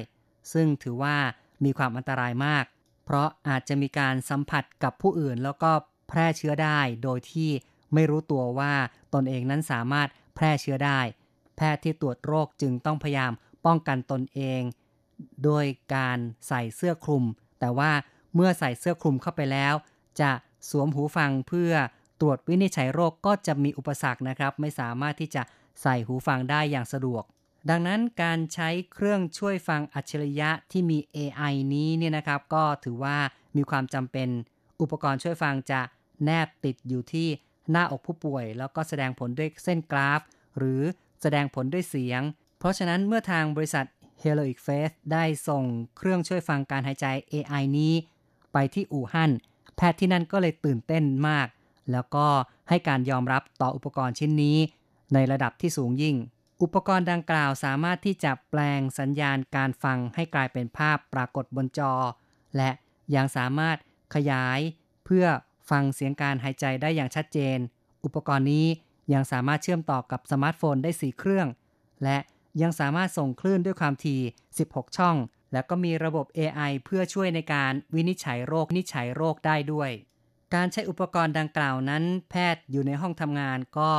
[0.54, 1.18] ซึ่งถือว่า
[1.64, 2.66] มีความอันตรายมาก
[3.06, 5.72] เพราะอาจจะมีการสัมผัสกับผู้อื่น แล้วก็
[6.10, 7.50] แพร่เชื้อได้ โดยที่
[7.94, 8.74] ไม่รู้ตัวว่า
[9.14, 11.00] ตนเองนั้นสามารถแพร่เชื้อได้
[11.56, 13.32] แพทย์ที่ตรวจโรคจึงต้องพยายาม
[13.66, 14.62] ป้องกันตนเอง
[15.44, 16.18] โดยการ
[16.48, 17.24] ใส่เสื้อคลุม
[17.60, 17.92] แต่ว่า
[18.36, 19.74] เมื่อใส่เสื้อคลุมเข้าไปแล้ว
[20.22, 20.32] จะ
[20.70, 21.72] สวมหูฟังเพื่อ
[22.22, 25.42] ตรวจวินิจฉัยโรคก็จะมีอุปสรรคนะครับ ไม่สามารถที่จะ
[25.82, 27.24] ใส่หูฟังได้อย่างสะดวก
[27.70, 33.18] ดังนั้นการใช้เครื่องช่วยฟังอัจฉริยะที่มี AI นี้เนี่ยนะครับก็ถือว่า
[33.58, 34.30] มีความจำเป็น
[34.82, 35.82] อุปกรณ์ช่วยฟังจะ
[36.24, 37.28] แนบติดอยู่ที่
[37.72, 40.22] หน้าอกผู้ป่วย แล้วก็แสดงผลด้วยเส้นกราฟ
[40.58, 40.82] หรือ
[41.22, 42.22] แสดงผลด้วยเสียง
[42.60, 43.86] เพราะฉะนั้นเมื่อทางบริษัท
[44.24, 45.64] Heroic Face ได้ส่ง
[45.98, 47.94] เครื่องช่วยฟังการหายใจ AI นี้
[48.54, 49.32] ไปที่อู่ฮั่น
[49.76, 51.48] แพทย์ที่นั่นก็เลยตื่นเต้นมาก
[51.92, 52.26] แล้วก็
[52.70, 54.58] ให้การยอมรับต่ออุปกรณ์ชิ้นนี้
[55.14, 56.16] ในระดับที่สูงยิ่ง
[56.62, 61.94] อุปกรณ์ดังกล่าวสามารถที่จะแปลงสัญญาณการฟังให้กลายเป็นภาพปรากฏบนจอ
[62.58, 62.72] และ
[63.16, 63.78] ยังสามารถ
[64.16, 64.60] ขยาย
[65.06, 65.26] เพื่อ
[65.70, 67.58] ฟังเสียงการหายใจได้อย่างชัดเจน
[68.06, 68.68] อุปกรณ์นี้
[69.14, 71.48] ยังสามารถเชื่อมต่อกับสมาร์ทโฟนได้ 4 เครื่อง
[72.04, 72.18] และ
[72.62, 74.22] ยังสามารถส่งคลื่นด้วยความถี่
[74.60, 75.16] 16 ช่อง
[75.54, 79.92] และก็มีระบบ AI เพื่อช่วยในการวินิจฉัยโรคนิจฉัยโรคได้ด้วย
[80.54, 83.92] การใช้อุปกรณ์ดังกล่าวนั้น แพทย์อยู่ในห้องทำงานก็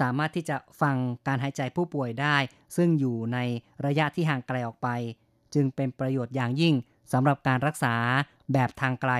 [0.00, 2.36] สามารถที่จะฟังการหายใจผู้ป่วยได้
[2.76, 3.38] ซึ่งอยู่ใน
[3.86, 4.88] ระยะที่ห่างไกลออกไป
[5.54, 6.74] จึงเป็นประโยชน์อย่างยิ่ง
[7.12, 7.94] สำหรับการรักษา
[8.52, 9.12] แบบทางไกล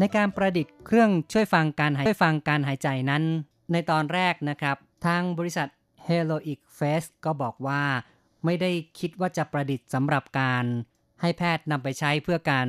[0.00, 3.22] ในการประดิษฐ์เครื่องช่วยฟังการหายช่วยฟังการหายใจนั้น
[3.72, 5.68] ในตอนแรกนะครับ ทางบริษัท
[6.08, 7.82] Heroic Face ก็บอกว่า
[8.44, 10.64] ไม่ได้คิดว่าจะประดิษฐ์สำหรับการ
[11.20, 12.68] ให้แพทย์นำไปใช้เพื่อการ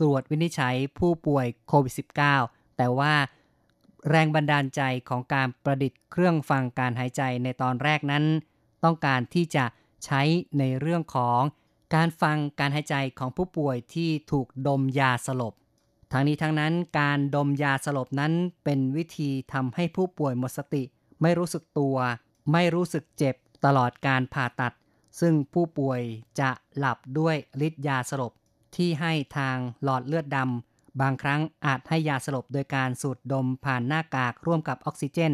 [0.00, 1.94] ตรวจวินิจฉัยผู้ป่วยโควิด
[2.36, 3.12] -19 แต่ว่า
[4.10, 8.24] แรงบันดาลใจของการประดิษฐ์เครื่องฟังการหายใจในตอนแรกนั้น
[8.84, 9.64] ต้องการที่จะ
[10.04, 10.22] ใช้
[10.58, 11.40] ในเรื่องของ
[11.94, 15.54] การฟังการหายใจของผู้ป่วยที่ถูกดมยาสลบ
[16.12, 18.32] ทั้งนี้ทั้งนั้นการดมยาสลบนั้น
[18.64, 20.82] เป็นวิธีทำให้ผู้ป่วยหมดสติ
[21.22, 21.96] ไม่รู้สึกตัว
[22.52, 24.74] ไม่รู้สึกเจ็บตลอดการผ่าตัด
[25.20, 26.00] ซึ่งผู้ป่วย
[26.40, 28.32] จะหลับด้วยฤทธิ์ยาสลบ
[28.76, 35.32] ที่ให้ทางหลอดเลือดดำ บางครั้งอาจให้ยาสลบโดยการสูดดมผ่านหน้ากากร่วมกับออกซิเจน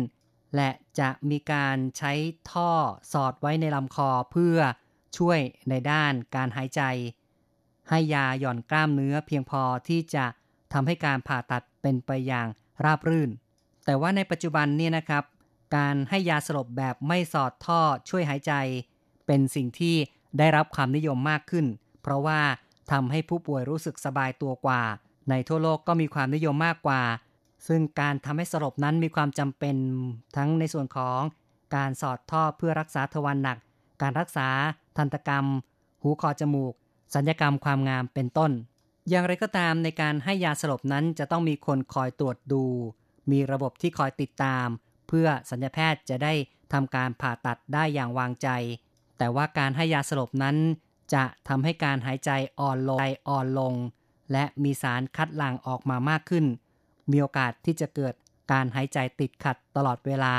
[0.57, 2.12] และจะมีการใช้
[2.51, 2.70] ท่อ
[3.12, 4.59] สอดไว้ในลำคอเพื่อ
[5.16, 6.83] ช่วยในด้านการหายใจ
[7.88, 10.25] ให้ยาหย่อนกล้ามเนื้อเพียงพอที่จะ
[10.73, 12.46] ทำให้การผ่าตัดเป็นไปอย่าง
[12.85, 13.31] ราบรื่น
[13.85, 15.25] แต่ว่าในปัจจุบันนี่นะครับ
[15.76, 18.52] การให้ยาสลบแบบไม่สอดท่อช่วยหายใจ
[19.26, 19.96] เป็นสิ่งที่
[20.38, 21.66] ได้รับความนิยมมากขึ้น
[22.02, 22.40] เพราะว่า
[22.90, 24.83] ทำให้ผู้ป่วยรู้สึกสบายตัวกว่า
[25.30, 27.02] ในทั่วโลกก็มีความนิยมมากกว่า
[27.68, 29.76] ซึ่งการทำให้สลบนั้นมีความจำเป็น
[30.37, 31.20] ทั้งในส่วนของ
[31.76, 33.59] การสอดท่อเพื่อรักษาทวารหนัก
[34.02, 34.48] การรักษา
[34.96, 35.44] ทันตกรรม
[36.02, 36.74] หูคอจมูก
[37.14, 38.50] สัญญกรรมความงามเป็นต้น
[39.09, 42.64] อย่างไรก็ตามในการให้ยาสลบนั้นจะต้องมีคนคอยตรวจดู
[43.30, 44.66] มีระบบที่คอยติดตาม
[45.11, 46.33] เพื่อสัญญาแพทย์จะได้
[46.73, 48.49] ทำการผ่าตัดได้อย่างวางใจ
[49.18, 50.57] แต่ว่าการให้ยาสลบนั้น
[51.14, 53.75] จะทำให้การหายใจอ่อนลงอ่อนลง
[54.33, 56.44] และมีสารคัดหลั่งออกมามากขึ้น
[57.11, 58.14] มีโอกาสที่จะเกิด
[58.53, 60.35] การหายใจติดขัดตลอดเวลา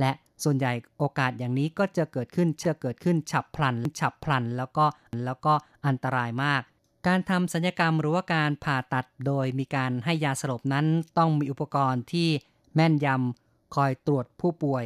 [0.00, 0.10] และ
[0.44, 4.84] ส่วนใหญ่โอกาสอย่างนี้ก็จะเกิดขึ้นเชื่อเกิดขึ้นฉับพลัน ฉับพลันแล้วก็
[5.24, 5.52] แล้วก็
[5.86, 6.62] อันตรายมาก
[7.06, 10.86] การทำสัญญกรรมหรือว่าการผ่าตัดโดยมีการให้ยาสลบนั้น
[11.18, 12.28] ต้องมีอุปกรณ์ที่
[12.74, 13.43] แม่นยำ
[13.74, 14.84] คอยตรวจผู้ป่วย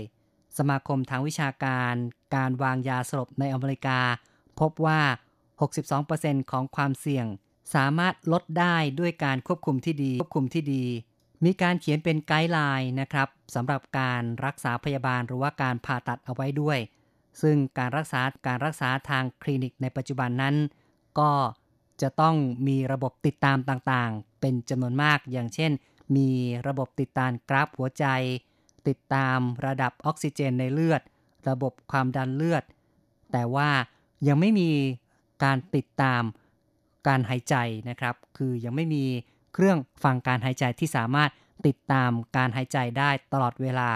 [0.59, 1.95] สมาคมทางวิชาการ
[2.37, 4.01] การวางยาสลบในอเมริกา
[4.61, 5.01] พบว่า
[5.75, 7.27] 62%ของความเสี่ยง
[7.75, 10.85] สามารถลดได้ด้วยการควบคุมที่ดี ควบคุมที่ดี
[11.45, 16.79] มีการเขียนเป็นไกด์ไลน์นะครับสำหรับการรักษาพยาบาลหรือว่าการผ่าตัดเอาไว้ด้วย
[17.43, 20.57] ซึ่งการรักษาการรักษาทางคลินิกในปัจจุบันนั้น
[21.19, 21.31] ก็
[22.03, 22.37] จะต้อง
[22.69, 25.73] มีระบบติดตามต่างๆ เป็นจำนวนมาก อย่างเช่น
[26.17, 26.31] มี
[26.67, 28.07] ระบบติดตามกราฟหัวใจ
[28.89, 31.03] ติดตามระดับออกซิเจนในเลือด
[31.49, 32.65] ระบบความดันเลือด
[33.33, 33.69] แต่ว่า
[34.29, 34.71] ยังไม่มี
[35.45, 36.23] การติดตาม
[37.07, 37.57] การหายใจ
[37.89, 39.05] นะครับ คือยังไม่มี
[39.55, 41.31] เครื่องฟังการหายใจที่สามารถ
[41.67, 43.91] ติดตามการหายใจได้ตลอดเวลา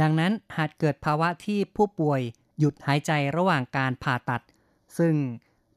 [0.00, 2.20] ดังนั้นหากเกิดภาวะที่ผู้ป่วย
[2.58, 4.42] หยุดหายใจระหว่างการผ่าตัด
[4.98, 5.14] ซึ่ง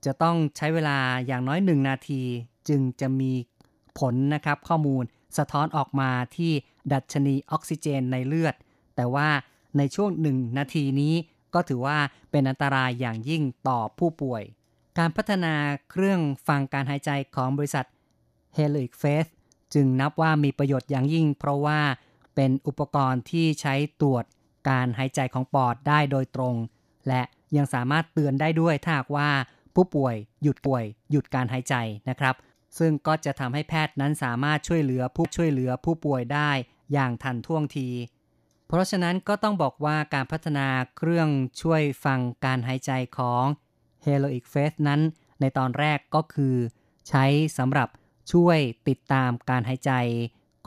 [0.06, 2.22] จะต้องใช้เวลาอย่างน้อยหนึ่งนาที
[2.70, 3.32] จึงจะมี
[4.00, 5.04] ผลนะครับข้อมูล
[5.38, 6.54] สะท้อนออกมาที่
[6.94, 8.56] ดัชนีออกซิเจนในเลือด
[8.96, 9.28] แต่ว่า
[9.78, 11.14] ในช่วงหนึ่งนาทีนี้
[11.54, 11.98] ก็ถือว่า
[12.32, 14.44] เป็นอันตรายอย่างยิ่งต่อผู้ป่วย
[14.98, 15.54] การพัฒนา
[15.90, 17.86] เครื่องฟังการหายใจของบริษัท
[18.58, 19.32] h e l i c Face
[19.74, 21.80] จึงนับว่ามีประโยชน์อย่างยิ่ง เพราะว่า
[22.36, 24.26] เป็นอุปกรณ์ที่ใช้ตรวจ
[24.70, 26.56] การหายใจของปอดได้โดยตรง
[27.08, 27.22] และ
[27.58, 29.30] ยังสามารถเตือนได้ด้วยถ้าหากว่า
[29.76, 31.76] ผู้ป่วยหยุดป่วย หยุดการหายใจ
[32.10, 32.36] นะครับ
[32.78, 36.52] ซึ่งก็จะทำให้แพทย์นั้นสามารถช่วยเหลือผู้ช่วยเหลือผู้ป่วยได้
[36.94, 37.90] อย่างทันท่วงที
[38.68, 41.30] เพราะฉะนั้นก็ต้องบอกว่าการพัฒนาเครื่อง
[41.62, 43.44] ช่วยฟังการหายใจของ
[44.06, 45.02] h e l o i c Face นั้น
[45.40, 46.56] ในตอนแรกก็คือ
[47.10, 47.26] ใช้
[47.58, 47.90] สำหรับ
[48.32, 49.92] ช่วยติดตามการหายใจ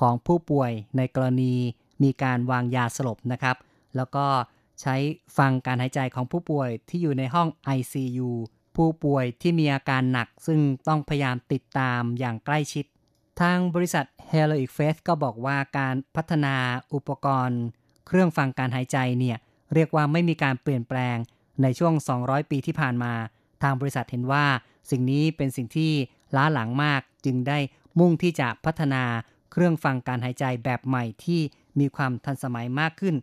[0.01, 1.55] ของผู้ป่วยในกรณี
[2.03, 3.57] มีการวางยาสลบนะครับ
[3.97, 4.27] แล้วก็
[4.81, 4.95] ใช้
[5.39, 8.31] ฟังการหายใจของผู้ป่วยที่อยู่ในห้อง ICU
[8.77, 12.85] ผู้ป่วยที่มีอาการหนักซึ่งต้องพยายามติดตามอย่างใกล้ชิด
[13.41, 16.57] ทางบริษัท h e l o i c Face ก็บอกว่าการพัฒนา
[16.95, 17.61] อุปกรณ์
[18.07, 19.39] เครื่องฟังการหายใจเนี่ย
[19.75, 21.17] เรียกว่าไม่มีการเปลี่ยนแปลง
[21.63, 23.15] ในช่วง 200 ปีที่ผ่านมา
[23.63, 24.47] ทางบริษัทเห็นว่า
[24.91, 25.93] สิ่งนี้เป็นสิ่งที่
[26.37, 27.59] ล้าหลังมากจึงได้
[27.99, 29.03] มุ่งที่จะพัฒนา
[29.53, 31.41] เครื่องฟังการหายใจแบบใหม่ที่
[31.79, 33.15] มีความทันสมัยมากขึ้น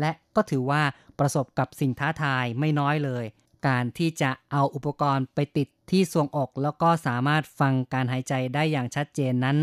[0.00, 0.82] และก็ถือว่า
[1.18, 3.24] ประสบกับสิ่งท้าทายไม่น้อยเลย
[3.66, 9.56] การที่จะเอาอุปกรณ์ไปติดที่ทรวงอก แล้วก็สามารถฟังการหายใจได้อย่างชัดเจนนั้น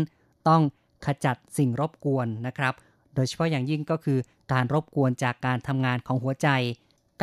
[0.48, 0.62] ต้อง
[1.06, 2.74] ขจัดสิ่งรบกวนนะครับ
[3.14, 4.18] โดยเฉพาะอย่างยิ่งก็คือ
[4.52, 6.48] การรบกวนจากการทำงานของหัวใจ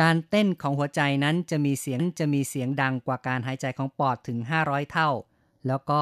[0.02, 5.10] การเต้นของหัวใจนั้นจะมีเสียงจะมีเสียงดังกว่าการหายใจของปอดถึง 500 เท่า
[5.66, 6.00] แล้วก็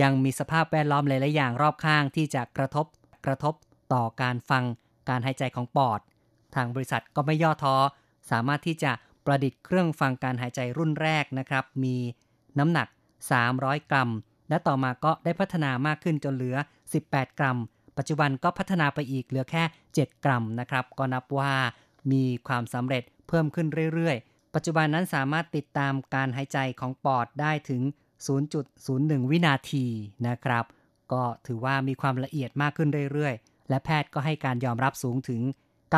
[0.00, 2.86] ยังมีสภาพแวดล้อมหลายๆอย่างรอบข้างที่จะกระทบ
[3.26, 3.54] กระทบ
[3.92, 4.64] ต่อการฟัง
[5.08, 6.00] การหายใจของปอด
[6.54, 7.76] ทางบริษัทก็ไม่ย่อท้อ
[8.30, 8.92] สามารถที่จะ
[9.24, 11.96] ประดิษฐ์เครื่องฟังการหายใจรุ่นแรกนะครับ มี
[12.58, 12.88] น้ำหนัก
[13.38, 14.10] 300 กรัม
[14.48, 16.56] และต่อมาก็ได้พัฒนามากขึ้นจนเหลือ
[16.98, 17.58] 18 กรัม
[17.98, 19.62] ปัจจุบันก็พัฒนาไปอีกเหลือแค่
[19.94, 21.54] 7 กรัมนะครับ ก็นับว่า
[22.12, 27.82] มีความสำเร็จเพิ่มขึ้นเรื่อยๆ ปัจจุบันนั้นสามารถติดตามการหายใจของปอดได้ถึง
[28.56, 29.86] 0.01 วินาที
[30.28, 30.64] นะครับ
[31.12, 35.40] ก็ถือว่ามีความละเอียดมากขึ้นเรื่อยๆ และแพทย์ก็ให้การยอมรับสูงถึง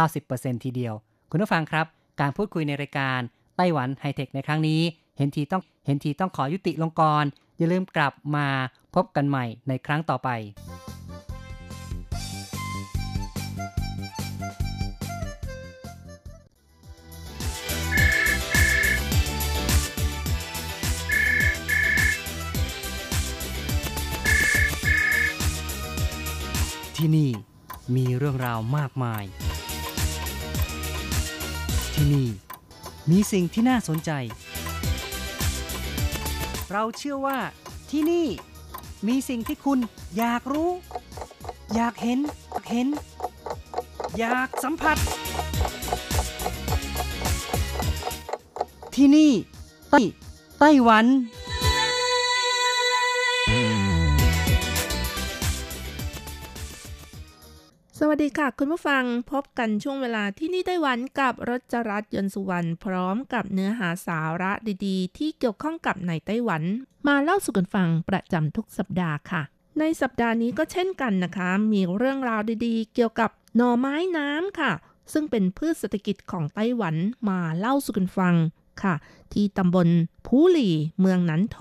[0.05, 0.95] 90%ทีเดียว
[1.31, 1.87] คุณผู้ฟังครับ
[2.21, 3.21] การพูดคุยในรายการ
[3.57, 4.81] ไต้หวันไฮเทคในครั้งนี้
[5.17, 7.25] เห็นทีต้องเห็นทีต้องขอยุติลงกร
[7.59, 8.49] อย่าลืมกลับมา
[8.95, 10.29] พบกันใหม่ในครั้งต่อไป
[26.97, 27.31] ที่นี่
[27.97, 29.25] มีเรื่องราวมากมาย
[31.99, 32.29] ที่นี่
[33.11, 34.11] มีสิ่งที่น่าสนใจ
[36.73, 37.39] เราเชื่อว่า
[37.91, 38.27] ที่นี่
[39.09, 39.79] มีสิ่งที่คุณ
[40.19, 40.71] อยากรู้
[41.75, 42.19] อยากเห็น
[42.71, 42.89] เห็น
[44.19, 44.97] อยากสัมผัส
[48.95, 49.33] ที่นี่
[49.91, 50.01] ไต้
[50.61, 51.07] ไต้หวัน
[58.19, 64.53] วัสดีค่ะคุณผู้ฟังพบกันช่วงเวลาที่นี่ไต้หวันกับรจรัสยนสุวรรณพร้อมกับเนื้อหาสาระ
[64.87, 66.63] ดีๆ ที่เกี่ยวข้องกับในไต้หวัน
[67.09, 69.43] มาเล่าสู่กันฟังประจำทุกสัปดาห์ค่ะ
[69.79, 74.73] ในสัปดาห์นี้ก็เช่นกันนะคะ มีเรื่องราวดีๆ เกี่ยวกับหน่อไม้น้ำค่ะ
[75.13, 76.95] ซึ่งเป็นพืชเศรษฐกิจของไต้หวัน
[77.29, 78.35] มาเล่าสู่กันฟัง
[78.83, 78.95] ค่ะ
[79.33, 79.89] ที่ตำบล
[80.27, 81.59] ผูหลี่เมืองหนันโถ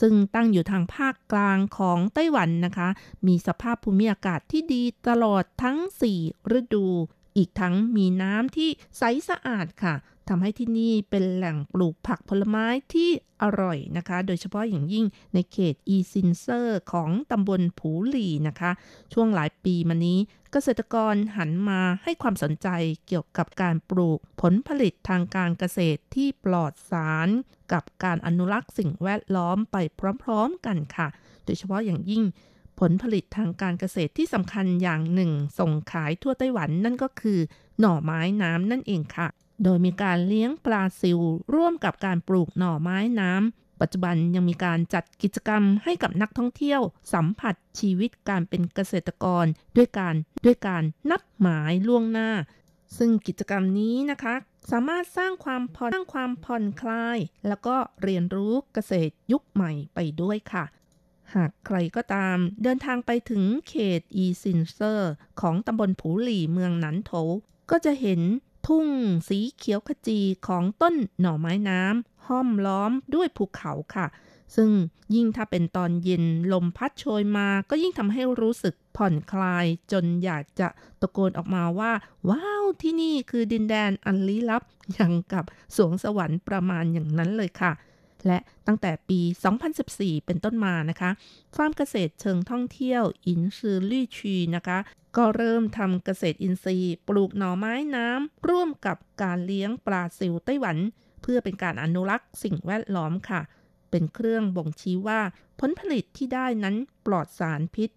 [0.00, 2.88] ซึ่งตั้งอยู่ทางภาคกลางของไต้หวันนะคะ
[3.26, 5.78] มีสภาพภูมิอากาศที่ดีตลอดทั้ง
[6.16, 6.86] 4 ฤดู
[7.36, 9.94] อีกทั้งมีน้ำที่ใสสะอาดค่ะ
[10.28, 13.10] ทำให้ที่นี่เป็นแหล่งปลูกผักผลไม้ที่
[13.42, 18.70] อร่อยนะคะ โดยเฉพาะอย่างยิ่งในเขตอีซินเซอร์ของตำบลผูหลีนะคะ
[19.12, 20.18] ช่วงหลายปีมานี้
[20.52, 22.68] เกษตรกรหันมาให้ความสนใจ
[23.06, 27.28] เกี่ยวกับการปลูกผลผลิตทางการเกษตรที่ปลอดสาร
[27.72, 29.76] กับการอนุรักษ์สิ่งแวดล้อมไป
[30.22, 31.08] พร้อมๆกันค่ะ
[31.44, 32.22] โดยเฉพาะอย่างยิ่ง
[32.82, 37.38] ผลผลิตทางการเกษตรที่สำคัญอย่างหนึ่ง ส่งขายทั่วไต้หวันนั่นก็คือ
[37.80, 39.28] หน่อไม้น้ำนั่นเองค่ะ
[39.64, 41.20] โดยมีการเลี้ยงปลาซิว
[41.54, 46.80] ร่วมกับการปลูกหน่อไม้น้ำปัจจุบันยังมีการจัดกิจกรรมให้กับนักท่องเที่ยว
[47.12, 49.44] สัมผัสชีวิตการเป็นเกษตรกร
[49.76, 50.14] ด้วยการ
[50.44, 52.30] ด้วยการนัดหมายล่วงหน้า
[52.98, 54.34] ซึ่งกิจกรรมนี้นะคะ
[54.70, 57.18] สามารถสร้างความผ่อนสร้างความผ่อนคลาย
[57.48, 60.64] แล้วก็เรียนรู้เกษตรยุคใหม่ไปด้วยค่ะ
[61.34, 67.12] หากใครก็ตามเดินทางไปถึงเขตอีซินเซอร์ ของตำบลผูหลี่เมืองหนันโถ
[67.70, 68.20] ก็จะเห็น
[68.66, 68.86] ทุ่ง
[69.28, 74.06] สีเขียวขจีของต้นหน่อไม้น้ำห้อมล้อมด้วยภูเขาค่ะ
[74.56, 74.70] ซึ่ง
[75.14, 80.68] ยิ่งถ้าเป็นตอนเย็นลมพัดโชยมาก็ยิ่งทำให้รู้สึกผ่อนคลายจนอยากจะ
[81.00, 81.92] ตะโกนออกมาว่า
[82.28, 85.44] ว้าวที่นี่คือดินแดนอันลี้ลับอย่างกับ
[85.76, 87.72] สวงสวรรค์ประมาณอย่างนั้นเลยค่ะ
[88.26, 89.20] และตั้งแต่ปี
[89.74, 91.10] 2014 เป็นต้นมานะคะ
[91.56, 94.78] ฟาร์มเกษตรเชิงท่องเที่ยวอินซือลี่ชีนะคะ
[95.16, 100.76] ก็เริ่มทำเกษตรอินทรีย์ ปลูกหน่อไม้น้ำ ร่วมกับการเลี้ยงปลาซิวไต้หวัน
[101.22, 103.40] เพื่อเป็นการอนุรักษ์สิ่งแวดล้อมค่ะ
[103.90, 105.20] เป็นเครื่องบ่งชี้ว่า
[105.60, 107.90] ผลผลิตที่ได้นั้นปลอดสารพิษ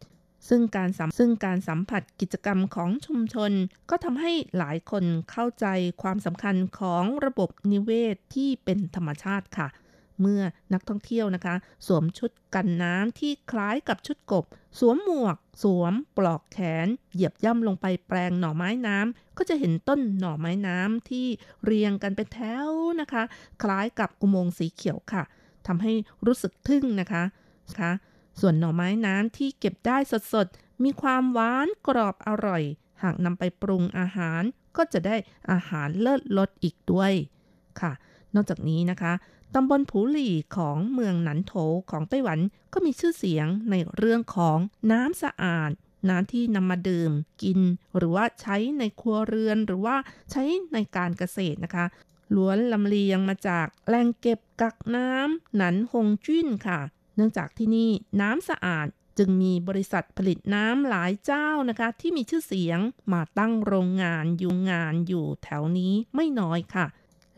[0.50, 3.52] ซึ่งการสัมซึ่งการสัมผัสกิจกรรมของชุมชน
[3.90, 5.66] ก็ทำให้หลายคนเข้าใจ
[6.02, 9.68] ความสำคัญของระบบนิเวศที่เป็นธรรมชาติค่ะ
[10.22, 10.42] เมื่อ
[10.74, 11.56] นักท่องเที่ยวนะคะ
[11.88, 14.46] สวมชุดกันน้ำที่คล้ายกับชุดกบ
[14.80, 21.28] สวมหมวก สวมปลอกแขน เหยียบย่ำลงไปแปลงหน่อไม้น้ำก็จะเห็นต้นหน่อไม้น้ำที่
[21.64, 22.70] เรียงกันเป็นแถว
[23.02, 23.24] นะคะ
[23.64, 25.24] คล้ายกับอุโมงค์สีเขียวค่ะ
[25.68, 25.94] ทำให้
[26.26, 27.24] รู้สึกทึ่งนะคะ
[27.80, 27.92] คะ
[28.40, 29.98] ส่วนหน่อไม้น้ำที่เก็บได้
[30.34, 32.64] สดๆ มีความหวานกรอบอร่อย
[33.04, 34.44] หากนำไปปรุงอาหาร
[34.78, 35.16] ก็จะได้
[35.52, 37.14] อาหารเลิศรสอีกด้วย
[37.82, 37.92] ค่ะ
[38.36, 39.14] นอกจากนี้นะคะ
[39.56, 41.54] ตำบลผูหลี่ของเมืองหนันโถ
[41.92, 42.40] ของไต้หวัน
[42.74, 44.58] ก็มีชื่อเสียงในเรื่องของ
[44.92, 45.72] น้ำสะอาด
[46.10, 47.60] น้ำที่นำมาดื่ม กิน
[47.98, 49.96] หรือว่าใช้ในครัวเรือนหรือว่า
[50.32, 51.86] ใช้ในการเกษตรนะคะ
[52.36, 56.80] ล้วนลำเลียงมาจากแหล่งเก็บกักน้ำหนันฮงจุ้นค่ะ
[57.16, 57.90] เนื่องจากที่นี่
[58.22, 62.80] น้ำสะอาดจึงมีบริษัทผลิตน้ำหลายเจ้านะคะ ที่มีชื่อเสียง
[63.14, 66.86] มาตั้งโรงงานอยู่งานอยู่แถวนี้ไม่น้อยค่ะ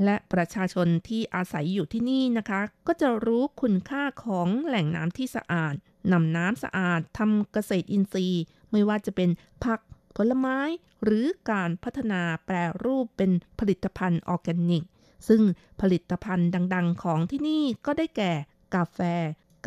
[0.03, 5.73] และประชาชนที่อาศัยอยู่ที่นี่นะคะ ก็จะรู้คุณค่าของแหล่งน้ำที่สะอาด
[6.11, 9.29] นำน้ำสะอาดทำเกษตรอินทรีย์ ไม่ว่าจะเป็น
[9.63, 9.79] ผัก
[10.15, 10.59] ผลไม้
[11.03, 14.83] หรือการพัฒนาแปรรูปเป็นผลิตภัณฑ์ออร์แกนิก
[15.27, 15.41] ซึ่ง
[15.81, 18.33] ผลิตภัณฑ์ดัง ๆ ของที่นี่ก็ได้แก่
[18.75, 18.99] กาแฟ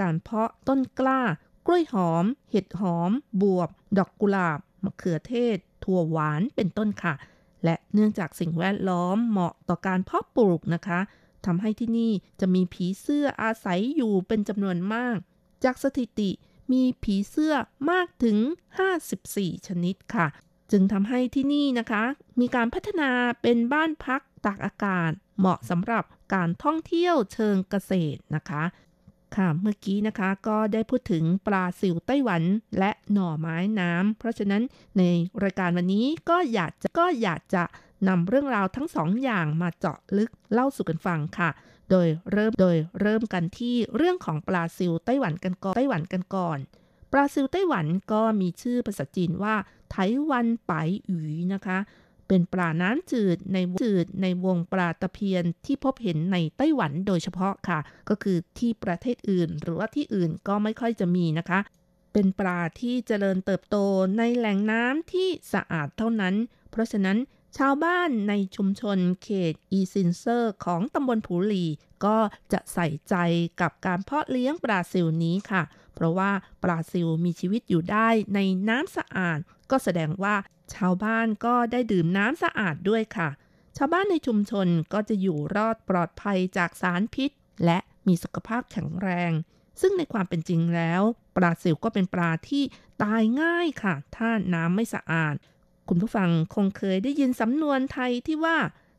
[0.01, 1.21] การเพาะต้นกล้า
[1.67, 3.11] กล้วยหอม เห็ดหอม
[3.43, 3.69] บวบ
[3.99, 7.15] ดอกกุหลาบ มะเขือเทศ ถั่วหวานเป็นต้นค่ะ
[7.65, 11.01] และเนื่องจากสิ่งแวดล้อมเหมาะต่อการเพาะปลูกนะคะ
[11.47, 15.17] ทำให้ที่นี่จะมีผีเสื้ออาศัยอยู่เป็นจำนวนมาก
[15.65, 16.31] จากสถิติ
[16.73, 17.55] มีผีเสื้อ
[17.91, 18.39] มากถึง
[19.07, 20.27] 54 ชนิดค่ะ
[20.73, 22.05] จึงทำให้ที่นี่นะคะ
[22.41, 23.11] มีการพัฒนา
[23.43, 26.05] เป็นบ้านพักตากอากาศ เหมาะสำหรับ
[26.35, 28.63] การท่องเที่ยวเชิงเกษตรนะคะ
[29.37, 32.43] ค่ะ เมื่อกี้นะคะก็ได้พูดถึงปลาซิวไต้หวัน
[32.79, 34.63] และหน่อไม้น้ำ เพราะฉะนั้น
[34.99, 35.03] ใน
[35.43, 37.63] รายการวันนี้ก็อยากจะก็อยากจะ
[38.09, 41.51] นำเรื่องราวทั้งสองอย่างมาเจาะลึกเล่าสู่กันฟังค่ะ
[41.91, 46.59] โดยเริ่มโดยเริ่มกันที่เรื่องของปลาซิวไต้หวันกันก่อนไต้หวันกันก่อน
[47.13, 49.55] ปลาซิวไต้หวันก็มีชื่อภาษาจีนว่า
[49.93, 50.73] ไต้หวันไป
[51.07, 51.25] หยี
[51.55, 51.79] นะคะ
[52.31, 57.79] เป็นปลาน้ำจืดในจืดในวงปลาตะเพียนที่พบเห็นในไต้หวันโดยเฉพาะค่ะ
[58.09, 61.61] ก็คือที่ประเทศอื่น หรือว่าที่อื่นก็ไม่ค่อยจะมีนะคะ
[62.13, 63.77] เป็นปลาที่เจริญเติบโต
[64.19, 66.35] ในแหล่งน้ำที่สะอาดเท่านั้น
[66.71, 67.19] เพราะฉะนั้น
[67.59, 71.65] ชาวบ้านในชุมชนเขตอีซินเซอร์ของตำบลผูหลี
[72.05, 72.17] ก็
[72.53, 73.15] จะใส่ใจ
[73.61, 75.63] กับการเพาะเลี้ยงปลาซิลนี้ค่ะ
[75.95, 76.31] เพราะว่า
[76.63, 79.39] ปลาซิลมีชีวิตอยู่ได้ในน้ำสะอาด
[79.71, 80.35] ก็แสดงว่า
[80.75, 83.29] ชาวบ้านก็ได้ดื่มน้ำสะอาดด้วยค่ะ
[83.77, 87.31] ชาวบ้านในชุมชนก็จะอยู่รอดปลอดภัยจากสารพิษ
[87.65, 89.33] และมีสุขภาพแข็งแรง
[89.81, 91.03] ซึ่งในความเป็นจริงแล้ว
[91.37, 92.63] ปลาซิลก็เป็นปลาที่
[93.03, 95.35] ตายง่ายค่ะ ถ้าน้ำไม่สะอาด
[95.89, 98.59] คุณผู้ฟังคงเคยได้ยินสำนวนไทยที่ว่า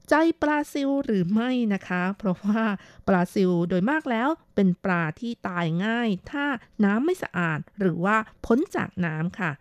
[0.09, 2.63] ใจปลาซิลหรือไม่นะคะ เพราะว่า
[3.07, 6.45] ปลาซิลโดยมากแล้วเป็นปลาที่ตายง่าย ถ้า
[6.83, 9.51] น้ำไม่สะอาดหรือว่าพ้นจากน้ำค่ะ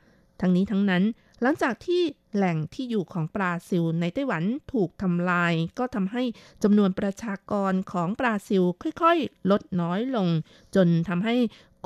[0.40, 1.02] ทั้งนี้ทั้งนั้น
[1.42, 2.02] หลังจากที่
[2.34, 6.22] แหล่งที่อยู่ของปลาซิลในไต้หวันถูกทำลาย ก็ทำให้
[6.62, 10.28] จำนวนประชากรของปลาซิลค่อยๆ ลดน้อยลง
[10.74, 11.36] จนทำให้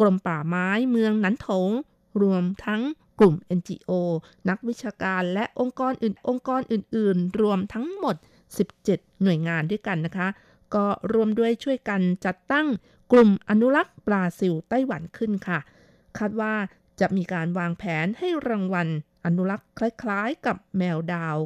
[0.00, 1.70] กรมป่าไม้เมืองหนันโถง
[2.22, 2.82] รวมทั้ง
[3.20, 3.90] กลุ่ม NGO
[4.48, 8.16] นักวิชาการและองค์กรอื่นองค์กรอื่น ๆ รวมทั้งหมด
[8.68, 10.28] 17 หน่วยงานด้วยกันนะคะ
[10.74, 12.66] ก็รวมด้วยช่วยกันจัดตั้ง
[13.12, 15.58] กลุ่มอนุรักษ์ปลาซิลไต้หวันขึ้นค่ะ
[16.18, 16.54] คาดว่า
[17.00, 18.88] จะมีการวางแผนให้รางวัล
[19.24, 21.36] อนุรักษ์คล้ายๆ กับแมวดาว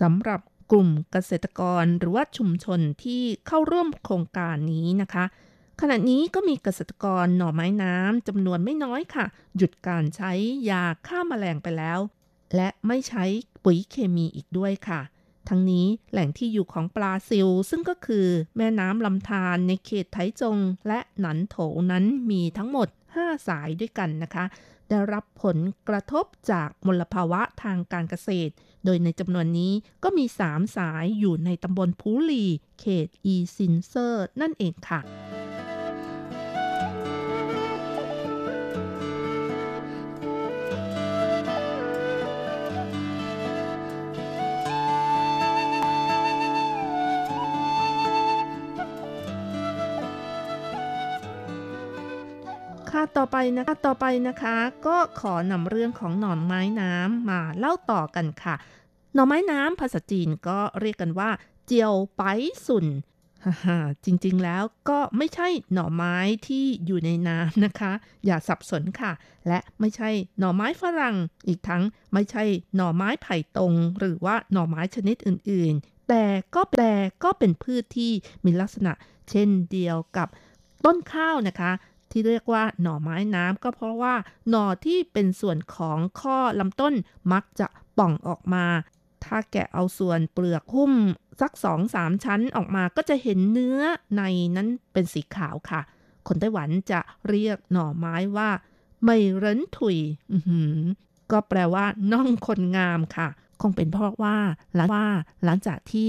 [0.00, 0.40] สำหรับ
[0.70, 5.24] กลุ่มเกษตรกรหรือว่าชุมชนที่เข้าร่วมโครงการนี้นะคะ
[5.80, 9.26] ขณะนี้ก็มีเกษตรกรหน่อไม้น้ำจำนวนไม่น้อยค่ะ
[9.56, 10.32] หยุดการใช้
[10.70, 11.98] ยาฆ่ามาแมลงไปแล้ว
[12.54, 13.24] และไม่ใช้
[13.64, 15.00] ปุ๋ยเคมีอีกด้วยค่ะ
[15.48, 18.26] ทั้งนี้แหล่งที่อยู่ของปลาซิล ซึ่งก็คือ
[18.56, 21.56] แม่น้ำลำธารในเขตไถจง และหนันโถ
[21.90, 22.88] นั้นมีทั้งหมด
[23.18, 24.44] 5 สายด้วยกันนะคะ
[24.90, 25.58] ได้รับผล
[25.88, 28.52] กระทบจากมลภาวะทางการเกษตร
[28.84, 29.72] โดยในจำนวนนี้
[30.04, 32.44] ก็มี 3 สายอยู่ในตำบลพูลี
[32.80, 35.00] เขตอีซินเซอร์ นั่นเองค่ะ
[52.96, 58.54] ค่ะต่อไปนะคะต่อไปนะคะ ก็ขอนำเรื่องของหน่อไม้น้ำมาเล่าต่อกันค่ะ
[59.14, 61.30] หน่อไม้น้ำภาษาจีนก็เรียกกันว่า
[61.66, 62.22] เจียวไป
[62.66, 62.86] สุน
[63.66, 66.16] ฮ่าๆจริงๆแล้วก็ไม่ใช่หน่อไม้
[66.46, 67.92] ที่อยู่ในน้ำนะคะ
[68.26, 69.12] อย่าสับสนค่ะ
[69.48, 71.16] และไม่ใช่หน่อไม้ฝรั่ง
[71.48, 71.82] อีกทั้ง
[72.12, 72.44] ไม่ใช่
[72.76, 76.24] หน่อไม้ไผ่ตรง หรือว่าหน่อไม้ชนิดอื่นๆ แต่
[76.54, 76.82] ก็แปล
[77.24, 78.12] ก็เป็นพืชที่
[78.44, 78.92] มีลักษณะ
[79.30, 80.28] เช่นเดียวกับ
[80.84, 81.72] ต้นข้าวนะคะ
[82.10, 84.14] ที่เรียกว่าหน่อไม้น้ำก็เพราะว่า
[84.48, 86.94] หน่อที่เป็นส่วนของข้อลำต้น
[87.32, 87.66] มักจะ
[87.98, 88.66] ป่องออกมา
[89.24, 90.92] ถ้าแกะเอาส่วนเปลือกหุ้ม
[91.40, 93.80] สักสองสามชั้นออกมาก็จะเห็นเนื้อ
[94.16, 94.22] ใน
[94.56, 95.80] นั้นเป็นสีขาวค่ะ
[96.26, 98.50] คนไต้หวันจะเรียกหน่อไม้ว่า
[99.04, 99.98] ไม่เรินถุย
[101.32, 103.28] ก็แปลว่าน่องคนงามค่ะ
[103.62, 104.36] คงเป็นเพราะว่า
[104.74, 105.06] หลังว่า
[105.44, 106.08] หลังจากที่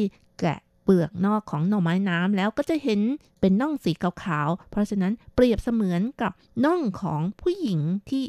[0.89, 3.01] เปลือกนอกของหน่อไม้น้ำแล้วก็จะเห็น
[3.39, 3.91] เป็นน่องสี
[4.23, 6.31] ขาวๆ เพราะฉะนั้นเปรียบเสมือนกับ
[6.65, 7.79] น่องของผู้หญิง
[8.09, 8.23] ที่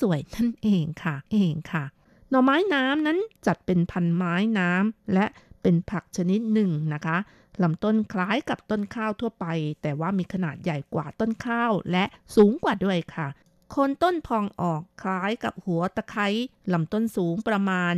[0.00, 1.84] สวยๆ นั่นเองค่ะ เองค่ะ
[2.30, 5.26] หน่อไม้น้ำนั้นจัดเป็นพันไม้น้ำและ
[5.62, 7.16] เป็นผักชนิดหนึ่งนะคะ
[7.62, 9.46] ลำต้นคล้ายกับต้นข้าวทั่วไป
[9.82, 12.04] แต่ว่ามีขนาดใหญ่กว่าต้นข้าวและ
[12.36, 13.28] สูงกว่าด้วยค่ะ
[13.70, 16.26] โคนต้นพองออกคล้ายกับหัวตะไคร้
[16.72, 17.94] ลำต้นสูงประมาณ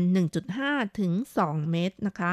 [0.47, 1.13] 1.5 ถึง
[1.43, 2.33] 2 เมตรนะคะ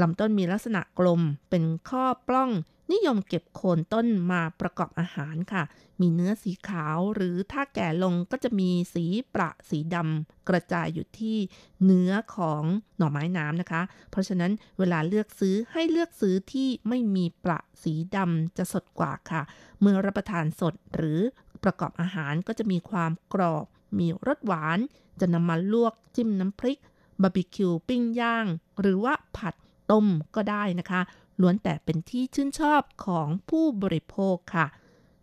[0.00, 2.50] ลำต้นมีลักษณะกลมเป็นข้อปล้อง
[2.92, 5.62] นิยมเก็บโคนต้นมาประกอบอาหารค่ะ
[6.00, 11.36] มีเนื้อสีขาวหรือถ้าแก่ลงก็จะมีสีประสีดำกระจายอยู่ที่
[11.84, 12.62] เนื้อของ
[12.98, 19.42] หน่อไม้น้ำนะคะ เพราะฉะนั้นเวลาเลือกซื้อให้เลือกซื้อที่ไม่มีประสีดำจะสดกว่าค่ะ
[19.80, 21.20] เมื่อรับประทานสดหรือ
[21.64, 23.64] ประกอบอาหารก็จะมีความกรอบ
[23.98, 24.78] มีรสหวาน
[25.20, 26.80] จะนำมาลวกจิ้มน้ำพริก
[27.22, 28.46] บาร์บีคิวปิ้งย่าง
[28.80, 29.54] หรือว่าผัด
[29.90, 31.00] ต้มก็ได้นะคะ
[31.40, 34.66] ล้วนแต่เป็นที่ชื่นชอบของผู้บริโภคค่ะ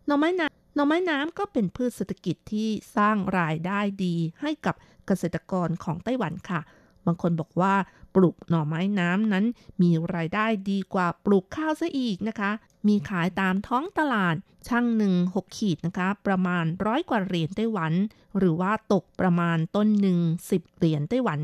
[0.07, 6.61] หน่อไม้น้ำหน่อไม้น้ำก็เป็นพืชเศรษฐกิจที่สร้างรายได้ดีให้กับเกษตรกรของไต้หวันค่ะ
[7.05, 7.74] บางคนบอกว่า
[8.16, 9.45] ปลูกหน่อไม้น้ำนั้น
[9.82, 12.51] มีรายได้ดีกว่าปลูกข้าวซะอีกนะคะ
[12.88, 14.36] มีขายตามท้องตลาด
[14.68, 17.93] ช่างหนึ่งหกขีดนะคะ ประมาณร้อยกว่าเหรียญไต้หวัน
[18.38, 20.20] หรือว่าตกประมาณต้นหนึ่ง
[20.51, 21.39] สิบเหรียญไต้หวัน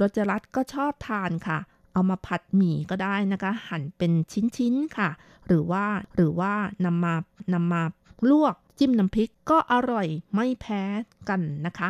[0.00, 4.12] รจรัตก็ชอบทานค่ะเเอามาผัดหมี่ก็ได้นะคะ หั่นเป็น
[4.56, 5.10] ชิ้นๆค่ะ
[5.46, 5.84] หรือว่า
[6.16, 6.52] หรือว่า
[6.84, 7.14] นำมา
[7.54, 7.82] นำมา
[8.30, 10.82] ลวกจิ้มน้ำพริกก็อร่อยไม่แพ้
[11.28, 11.88] กันนะคะ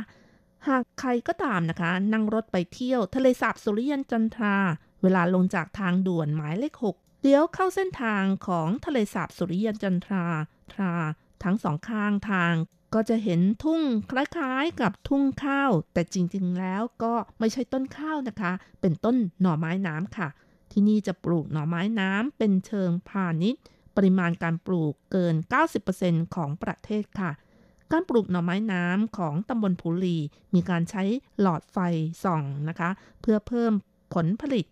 [0.68, 4.56] หากใครก็ตามนะคะ นั่งรถไปเที่ยวทะเลสาบสุริยันจันทรา
[5.02, 10.24] เวลาลงจากทางด่วนหมายเลขหกเลี้ยวเข้าเส้นทางของทะเลสาบสุริยันจันทรา
[10.72, 10.92] ทรา
[11.42, 12.52] ทั้งสองข้างทาง
[12.94, 20.28] ก็จะเห็นทุ่งคล้ายๆกับทุ่งข้าว แต่จริงๆแล้วก็ไม่ใช่ต้นข้าวนะคะ เป็นต้นหน่อไม้น้ำค่ะ
[20.72, 23.62] ที่นี่จะปลูกหน่อไม้น้ำเป็นเชิงพาณิชย์
[23.96, 25.34] ปริมาณการปลูกเกิน
[25.84, 27.30] 90%ของประเทศค่ะ
[27.92, 30.16] การปลูกหน่อไม้น้ำของตำบลผูลี
[30.54, 31.02] มีการใช้
[31.40, 31.78] หลอดไฟ
[32.24, 32.90] ส่องนะคะ
[33.20, 33.72] เพื่อเพิ่ม
[34.14, 34.66] ผลผลิต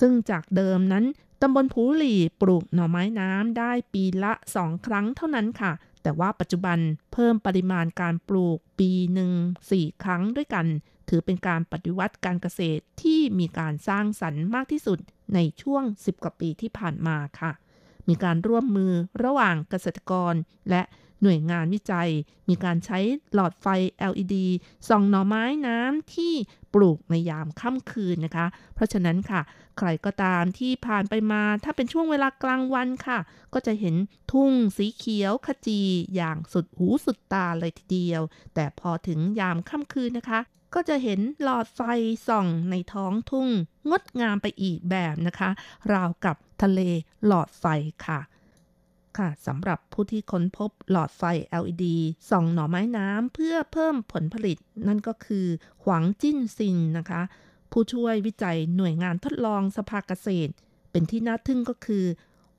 [0.00, 1.04] ซึ่งจากเดิมนั้น
[1.42, 5.72] ตำบลผูหลีปลูกหน่อไม้น้ำได้ปีละสองครั้งเท่านั้นค่ะ
[6.06, 6.78] แต่ว่าปัจจุบัน
[7.12, 9.32] เพิ่มปริมาณการปลูกปีหนึ่ง
[9.70, 10.66] สี่ครั้งด้วยกัน
[11.08, 14.98] ถือเป็นการปฏิวัติการเกษตรที่มีการสร้างสรรค์มากที่สุด
[15.34, 17.52] ในช่วง 10 กว่าปีที่ผ่านมาค่ะ
[18.08, 18.92] มีการร่วมมือ
[19.24, 20.34] ระหว่างเกษตรกร
[20.70, 20.82] และ
[21.22, 22.10] หน่วยงานวิจัย
[22.48, 22.98] มีการใช้
[23.34, 23.66] หลอดไฟ
[24.12, 24.34] LED
[24.88, 26.32] ส่องหน่อไม้น้ำที่
[26.74, 29.40] ปลูกในยามค่ำคืนนะคะ เพราะฉะนั้นค่ะ
[29.78, 33.18] ใครก็ตามที่ผ่านไปมา ถ้าเป็นช่วงเวลากลางวันค่ะ
[33.54, 33.94] ก็จะเห็น
[34.32, 35.80] ทุ่งสีเขียวขจี
[36.14, 38.22] อย่างสุดหูสุดตาเลยทีเดียว
[38.54, 40.40] แต่พอถึงยามค่ำคืนนะคะ
[40.74, 41.80] ก็จะเห็นหลอดไฟ
[42.28, 43.48] ส่องในท้องทุ่ง
[43.90, 45.50] งดงามไปอีกแบบนะคะ
[45.92, 46.80] ราวกับทะเล
[47.26, 47.64] หลอดไฟ
[48.06, 48.20] ค่ะ
[49.18, 51.22] ค่ะสำหรับผู้ที่ค้นพบหลอดไฟ
[51.62, 51.84] LED
[52.30, 55.46] ส่องหน่อไม้น้ำเพื่อเพิ่มผลผลิต นั่นก็คือ
[55.84, 57.22] หวังจิ้นซินนะคะ
[57.72, 60.52] ผู้ช่วยวิจัยหน่วยงานทดลองสภาเกษตร
[60.90, 62.04] เป็นที่น่าทึ่งก็คือ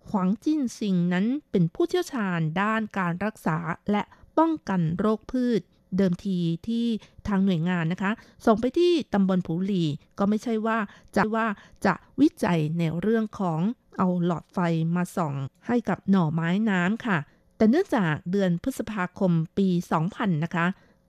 [0.10, 3.58] หวังจิ้นซิงนั้นเป็นผู้เชี่ยวชาญด้านการรักษา
[3.92, 4.04] และ
[4.38, 5.62] ป้องกันโรคพืช
[5.98, 6.38] เดิมที
[6.68, 6.86] ที่
[7.28, 8.12] ทางหน่วยงานนะคะ
[8.46, 9.84] ส่งไปที่ตำบลผูหลี
[10.20, 10.78] ก็ไม่ใช่ว่า
[11.16, 11.48] จะว่า
[11.86, 13.60] จะวิจัยในเรื่องของ
[13.98, 14.60] เอาหลอดไฟ
[14.96, 15.34] มาส่อง
[15.68, 17.18] ให้กับหน่อไม้น้ำค่ะ
[17.58, 19.68] แต่เนื่องจากเดือนพฤษภาคมปี
[20.08, 20.66] 2000 นะคะ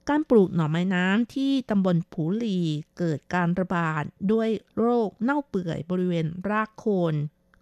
[0.09, 2.59] การปลูกหน่อไม้น้ำที่ตำบลผูหลี
[2.99, 7.15] เกิดการระบาดด้วยโรคเน่าเปื่อยบริเวณรากโคน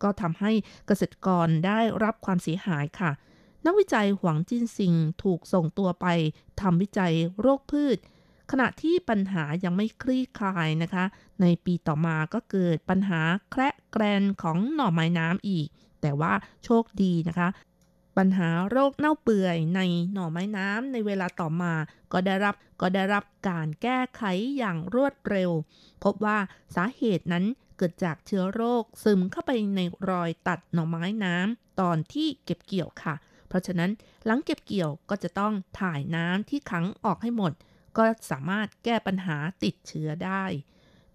[0.03, 0.53] ก็ทำให้
[0.87, 3.11] เกษตรกรได้รับความเสียหายค่ะ
[3.65, 6.07] นักวิจัยหวังจินซิงถูกส่งตัวไป
[6.61, 7.99] ทำวิจัยโรคพืช
[8.51, 11.05] ขณะที่ปัญหายังไม่คลี่คลายนะคะ
[11.41, 13.21] ในปีต่อมาก็เกิดปัญหา
[13.51, 15.67] แคระแกรนของหน่อไม้น้ำอีก
[16.01, 16.33] แต่ว่า
[16.65, 17.49] โชคดีนะคะ
[18.17, 19.81] ปัญหาโรคเน่าเปื่อยใน
[20.13, 21.75] หน่อไม้น้ำในเวลาต่อมา
[22.13, 24.23] ก็ได้รับก็ได้รับการแก้ไข
[24.59, 25.51] อย่างรวดเร็ว
[26.05, 26.39] พบว่า
[26.77, 27.45] สาเหตุนั้น
[27.77, 29.81] เกิดจากเชื้อโรคซึมเข้าไปใน
[30.11, 33.15] รอยตัดหน่อไม้น้ำตอนที่เก็บเกี่ยวค่ะ
[33.49, 33.91] เพราะฉะนั้น
[34.25, 37.53] หลังเก็บเกี่ยวก็จะต้องถ่ายน้ำที่ขังออกให้หมด
[37.99, 40.45] ก็สามารถแก้ปัญหาติดเชื้อได้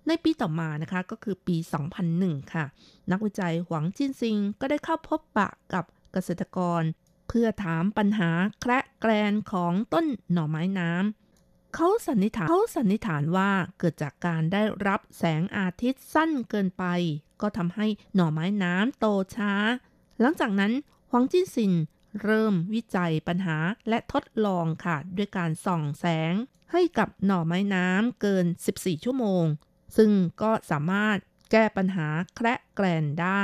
[0.08, 1.58] ในปีต่อมานะคะก็คือปี
[2.06, 2.66] 2001 ค่ะ
[3.12, 6.82] นักวิจัยหวังจินซิงก็ได้เข้าพบปะกับเกษตรกร
[7.28, 16.86] เพื่อถามปัญหาแคระแกรนของต้นหน่อไม้น้ำเขาสันนิษฐานเขาสันนิษฐานว่าเกิดจากการได้รับแสงอาทิตย์สั้นเกินไป
[17.42, 19.06] ก็ทำให้หน่อไม้น้ำโต
[19.36, 19.54] ช้า
[20.20, 20.74] หลังจากนั้น
[21.10, 21.74] หวังจินซิน
[22.24, 23.58] เริ่มวิจัยปัญหา
[23.90, 26.34] และทดลองค่ะ ด้วยการส่องแสง
[26.72, 28.46] ให้กับหน่อไม้น้ำเกิน
[28.76, 29.44] 14 ชั่วโมง
[29.98, 30.12] ซึ่ง
[30.42, 31.18] ก็สามารถ
[31.52, 33.44] แก้ปัญหาแคระแกรนได้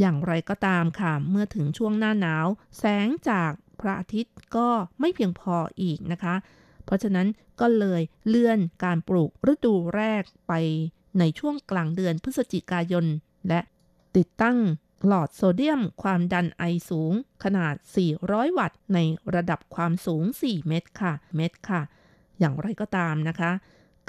[0.00, 2.46] อย่างไรก็ตามค่ะ เมื่อถึงช่วงหน้าหนาว
[2.78, 4.68] แสงจากพระอาทิตย์ก็
[5.00, 6.34] ไม่เพียงพออีกนะคะ
[6.84, 7.26] เพราะฉะนั้น
[7.60, 10.52] ก็เลยเลื่อนการปลูกฤดูแรกไป
[11.18, 13.06] ในช่วงกลางเดือนพฤศจิกายน
[13.48, 13.60] และ
[14.16, 14.58] ติดตั้ง
[15.06, 17.12] หลอดโซเดียมความดันไอสูง
[17.44, 17.74] ขนาด
[18.16, 18.98] 400 วัตต์ ใน
[19.34, 21.82] ระดับความสูง 4 เมตรค่ะ เมตรค่ะ
[22.38, 23.50] อย่างไรก็ตามนะคะ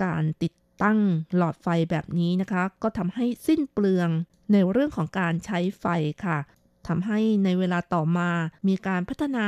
[0.04, 0.54] การติด
[0.84, 1.00] ตั้ง
[1.36, 4.10] หลอดไฟแบบนี้นะคะ ก็ทำให้สิ้นเปลือง
[4.52, 5.86] ในเรื่องของการใช้ไฟ
[6.26, 6.38] ค่ะ
[6.88, 8.30] ทำให้ในเวลาต่อมา
[8.68, 9.48] มีการพัฒนา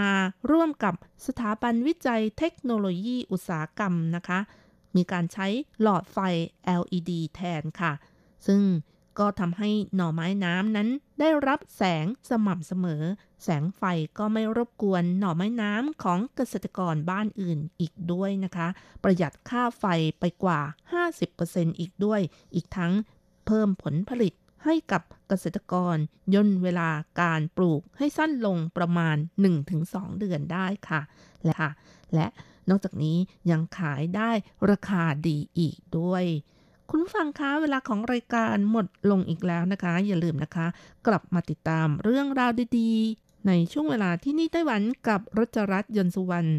[0.52, 0.94] ร่วมกับ
[1.28, 4.40] สถาบันวิจัยเทคโนโลยีอุตสาหกรรมนะคะ
[4.96, 5.48] มีการใช้
[5.82, 6.18] หลอดไฟ
[6.82, 7.94] LED แทนค่ะ
[8.48, 8.62] ซึ่ง
[9.20, 10.90] ก็ทำให้หน่อไม้น้ำนั้น
[11.20, 13.04] ได้รับแสงสม่ำเสมอ
[13.44, 13.84] แสงไฟ
[14.18, 18.68] ก็ไม่รบกวนหน่อไม้น้ำของเกษตรกรบ้านอื่นอีกด้วยนะคะ
[19.04, 19.86] ประหยัดค่าไฟ
[20.20, 20.60] ไปกว่า
[21.20, 22.22] 50%อีกด้วย
[22.56, 22.94] อีกทั้ง
[23.46, 24.34] เพิ่มผลผลิต
[24.66, 25.96] ให้กับเกษตรกร
[26.34, 26.90] ย่นเวลา
[27.22, 29.18] การปลูกให้สั้นลงประมาณ
[29.68, 31.02] 1-2 เดือนได้ค่ะ
[31.46, 31.68] และ
[32.16, 32.28] และ
[32.70, 33.18] นอกจากนี้
[33.52, 34.32] ยังขายได้
[34.70, 36.24] ราคาดีอีกด้วย
[36.90, 40.68] คุณผู้ฟังคะเวลาของรายการหมดลงอีกแล้วนะคะ อย่าลืมนะคะ
[41.08, 46.50] กลับมาติดตามเรื่องราวดีๆ ในช่วงเวลาที่นี่ไต้หวันกับรจรัสยนต์สุวรรณ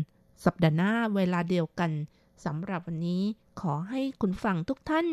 [0.45, 1.91] สัปดาห์หน้าเวลาเดียวกัน
[2.45, 3.23] สำหรับวันนี้
[3.61, 5.07] ขอให้คุณฟังทุกท่าน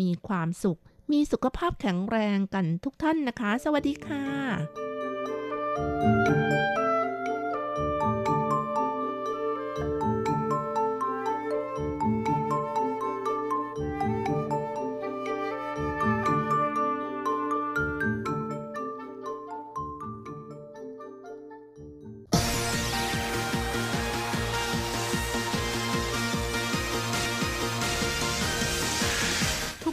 [0.00, 0.80] มีความสุข
[1.12, 4.24] มีสุขภาพแข็งแรงกันทุกท่านนะคะ สวัสดีค่ะ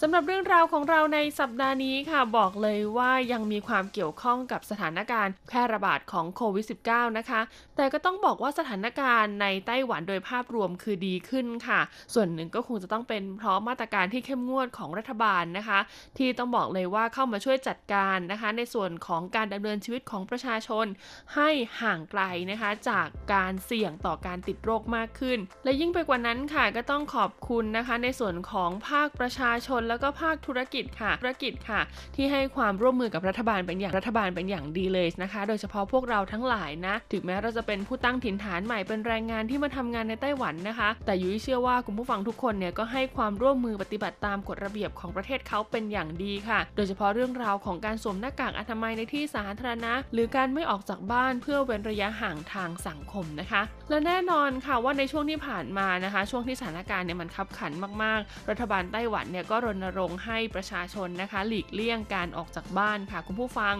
[0.00, 7.40] สำหรับเรื่องราวของเราในสัปดาห์นี้ค่ะ บอกเลยว่ายังมีความเกี่ยวข้องกับสถานการณ์แพร่ระบาดของโควิด -19 นะคะ
[7.76, 11.80] แต่ก็ต้องบอกว่าสถานการณ์ในไต้หวันโดยภาพรวมคือดีขึ้นค่ะ
[12.14, 15.78] ส่วนหนึ่งก็คงจะต้องเป็นเพราะมาตรการที่เข้มงวดของรัฐบาลนะคะ
[16.18, 20.86] ที่ต้องบอกเลยว่าเข้ามาช่วยจัดการนะคะ ในส่วนของการดำเนินชีวิตของประชาชน
[21.34, 31.80] ให้ห่างไกลนะคะ จากการเสี่ยงต่อการติดโรคมากขึ้น และยิ่งไปกว่านั้นค่ะก็ต้องขอบคุณนะคะ ในส่วนของภาคประชาชนแล้วก็ภาคธุรกิจค่ะ ธุรกิจค่ะ
[32.16, 57.72] ที่ให้ความร่วมมือกับรัฐบาลเป็นอย่างรัฐบาลเป็นอย่างดีเลยนะคะ โดยเฉพาะพวกเราทั้งหลายนะ ถึงแม้เราจะเป็นผู้ตั้งถิ่นฐานใหม่เป็นแรงงานที่มาทำงานในไต้หวันนะคะ แต่ยุ้ยเชื่อว่าคุณผู้ฟังทุกคนเนี่ยก็ให้ความร่วมมือปฏิบัติตามกฎระเบียบของประเทศเขาเป็นอย่างดีค่ะ โดยเฉพาะเรื่องราวของการสวมหน้ากากอนามัยในที่สาธารณะ หรือการไม่ออกจากบ้านเพื่อเว้นระยะห่างทางสังคมนะคะ และแน่นอนค่ะว่าในช่วงที่ผ่านมานะคะ ช่วงที่สถานการณ์เนี่ยมันคับขัน
[58.02, 63.74] มากๆ รัฐบาลไต้หวันเนี่ยก็รณรงค์ให้ประชาชนนะคะ หลีกเลี่ยงการออกจากบ้านค่ะคุณผู้ฟัง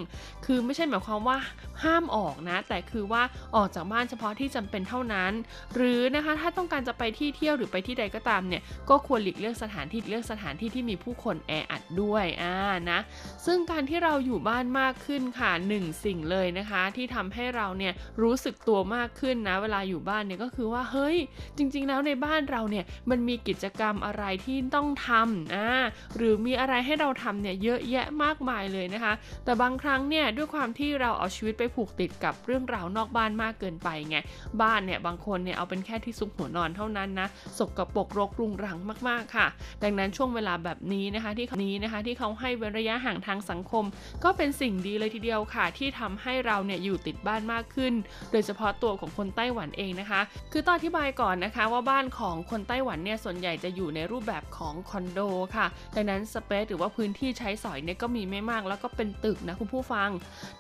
[0.47, 1.36] คือไม่ใช่หมายความว่า
[1.84, 3.22] ห้ามออกนะ แต่คือว่า
[3.57, 5.32] ออกจากบ้านเฉพาะที่จำเป็นเท่านั้น
[5.74, 12.57] หรือนะคะถ้าต้องการจะไปที่เที่ยวหรือไปที่ใดก็ตามเนี่ยก็ควรหลีกเลี่ยงสถานที่เลี่ยงสถานที่ที่มีผู้คนแออัดด้วยอ่า
[12.90, 13.01] นะ
[13.47, 17.92] ซึ่งการที่เราอยู่บ้านมากขึ้นค่ะหนึ่งสิ่งเลยนะคะ ที่ทำให้เราเนี่ย
[18.22, 21.16] รู้สึกตัวมากขึ้นนะเวลาอยู่บ้านเนี่ยก็คือว่าเฮ้ย
[21.57, 25.68] จริง ๆ แล้วในบ้านเราเนี่ยมันมีกิจกรรมอะไรที่ต้องทำอ่า
[26.16, 29.12] หรือมีอะไรให้เราทำเนี่ยเยอะแยะมากมายเลยนะคะ
[29.45, 34.16] แต่บางครั้งเนี่ยด้วยความที่เราเอาชีวิตไปผูกติดกับเรื่องราวนอกบ้านมากเกินไปไง
[34.62, 37.28] บ้านเนี่ยบางคนเนี่ยเอาเป็นแค่ที่ซุกหัวนอนเท่านั้นนะ
[37.59, 38.78] สกรปรกรกรุงรัง
[39.09, 39.47] มากๆค่ะ
[39.82, 43.85] ดังนั้นช่วงเวลาแบบนี้นะคะที่นี้นะคะที่เขาให้เว้นระยะห่างทางสังคม
[44.24, 47.93] ก็เป็นสิ่งดีเลยทีเดียวค่ะ ที่ทำให้เราเนี่ยอยู่ติดบ้านมากขึ้น
[48.32, 50.20] โดยเฉพาะตัวของคนไต้หวันเองนะคะ
[50.53, 55.20] คือต้องอธิบายก่อนนะคะว่าบ้านของคนไต้หวันเนี่ยส่วนใหญ่จะอยู่ในรูปแบบของคอนโด
[55.57, 60.10] ค่ะดังนั้นสเปซหรือว่าพื้นที่ใช้สอยเนี่ยก็มีไม่มากแล้วก็เป็นตึกนะคุณผู้ฟัง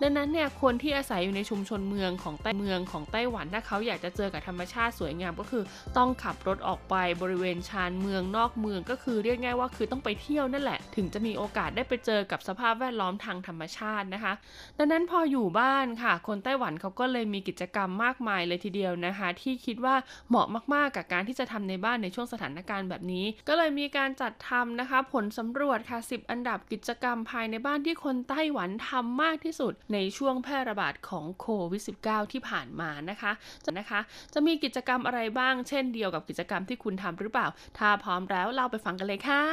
[0.02, 5.62] ดังนั้นเนี่ยคนที่อาศัยอยู่ในชุมชนเมืองของไต้เมืองของไต้หวันถ้าเขาอยากจะเจอกับธรรมชาติสวยงามก็คือ
[5.96, 14.32] ต้องขับรถออกไปบริเวณชานเมืองนอกเมืองก็คือเรียกง่ายว่าคือต้องไปเที่ยวนั่นแหละ ถึงจะมีโอกาสได้ไปเจอกับสภาพแวดล้อมทางธรรมชาตินะคะ
[14.78, 19.94] ดังนั้นพออยู่บ้านค่ะ คนไต้หวันเขาก็เลยมีกิจกรรมมากมายเลยทีเดียวนะคะ ที่คิดว่า
[20.28, 33.32] เหมาะมากๆกับการที่จะทำในบ้านในช่วงสถานการณ์แบบนี้ ก็เลยมีการจัดทำนะคะผลสำรวจค่ะ 10 อันดับกิจกรรมภายในบ้านที่คนไต้หวันทำมากที่สุดในช่วงแพร่ระบาดของโควิด -19 ที่ผ่านมานะคะ
[33.64, 34.00] จะนะคะ
[34.34, 37.48] จะมีกิจกรรมอะไรบ้างเช่นเดียวกับกิจกรรมที่คุณทำหรือเปล่า
[37.78, 39.44] ถ้าพร้อมแล้วเราไปฟังกันเลยค่ะ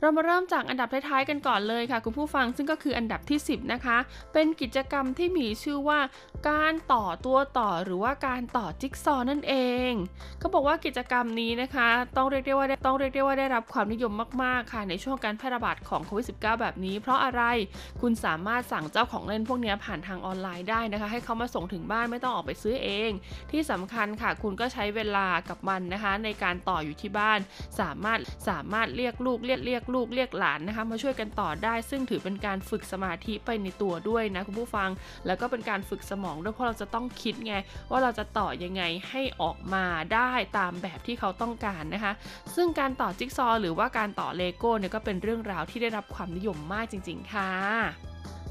[0.00, 3.98] เรามาเริ่มจากอันดับท้ายๆกันก่อนเลยค่ะ คุณผู้ฟังซึ่งก็คืออันดับที่ 10 นะคะ
[4.32, 6.00] เป็นกิจกรรมที่มีชื่อว่า
[6.50, 9.54] การต่อตัวต่อหรือว่าการต่อจิ๊กซอนั่นเอ
[9.88, 9.92] ง
[10.38, 17.42] เขาบอกว่ากิจกรรมนี้นะคะ ต้องเรียกได้ว่าต้องเรียกได้ว่าได้รับความนิยมมากๆค่ะ ในช่วงการแพร่ระบาดของโควิด -19 แบบนี้ เพราะอะไร
[18.00, 23.10] คุณสามารถสั่งเจ้าของเล่นพวกนี้ผ่านทางออนไลน์ได้นะคะ ให้เขามาส่งถึงบ้านไม่ต้องออกไปซื้อเอง
[23.50, 27.38] ที่สำคัญค่ะ คุณก็ใช้เวลากับมันนะคะ ในการต่ออยู่ที่บ้าน
[27.80, 34.90] สามารถสามารถเรียกลูกเรียกเรียกลูกเรียกหลานนะคะมาช่วยกันต่อได้ ซึ่งถือเป็นการฝึกสมาธิไปในตัวด้วยนะคุณผู้ฟัง
[35.26, 37.54] แล้วก็เป็นการฝึกสมองด้วยเพราะเราจะต้องคิดไง
[37.90, 39.84] ว่าเราจะต่อยังไงให้ออกมา
[40.14, 42.12] ได้ตามแบบที่เขาต้องการนะคะ
[42.54, 47.50] ซึ่งการต่อจิ๊กซอหรือว่าการต่อเลโก้เนี่ยก็เป็นเรื่องราวที่ได้รับความนิยมมากจริง ๆ ค่ะ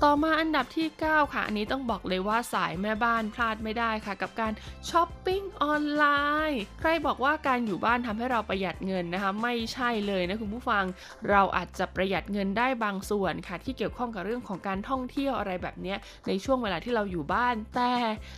[0.06, 4.54] ต่อมาอันดับที่ 9 ค่ะ อันนี้ต้องบอกเลยว่าสายแม่บ้านพลาดไม่ได้ค่ะ กับการ
[4.90, 6.06] ช้อปปิ้งออนไล
[6.52, 10.84] น์ ใครบอกว่าการอยู่บ้านทำให้เราประหยัดเงินนะคะ ไม่ใช่เลยนะคุณผู้ฟัง
[11.30, 15.96] เราอาจจะประหยัดเงินได้บางส่วนค่ะ ที่เกี่ยวข้องกับเรื่องของการท่องเที่ยวอะไรแบบนี้
[16.28, 17.94] ในช่วงเวลาที่เราอยู่บ้าน แต่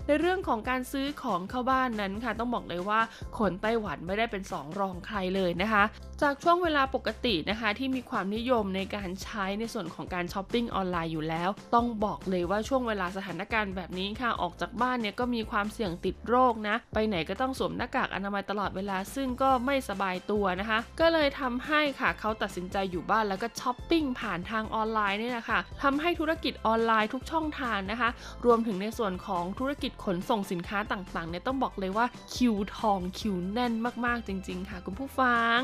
[0.08, 3.00] ในเรื่องของการซื้อของเข้าบ้านนั้นค่ะ ต้องบอกเลยว่า
[3.40, 5.84] คนไต้หวันไม่ได้เป็นสองรองใครเลยนะคะ
[6.26, 28.10] จากช่วงเวลาปกตินะคะที่มีความนิยมในการใช้ในส่วนของการช้อปปิ้งออนไลน์อยู่แล้ว ต้องบอกเลยว่าช่วงเวลาสถานการณ์แบบนี้ค่ะออกจากบ้านเนี่ยก็มีความเสี่ยงติดโรคนะ ไปไหนก็ต้องสวมหน้ากากอนามัยตลอดเวลาซึ่งก็ไม่สบายตัวนะคะ ก็เลยทำให้ค่ะเขาตัดสินใจอยู่บ้านแล้วก็ช้อปปิ้งผ่านทางออนไลน์นี่แหละค่ะทำให้ธุรกิจออนไลน์ทุกช่องทางนะคะ
[28.46, 32.06] รวมถึงในส่วนของธุรกิจขนส่งสินค้าต่างๆเนี่ยต้องบอกเลยว่า
[32.36, 33.74] คิวทองคิวแน่น
[34.06, 35.62] มากๆจริง ๆ ค่ะ คุณผู้ฟัง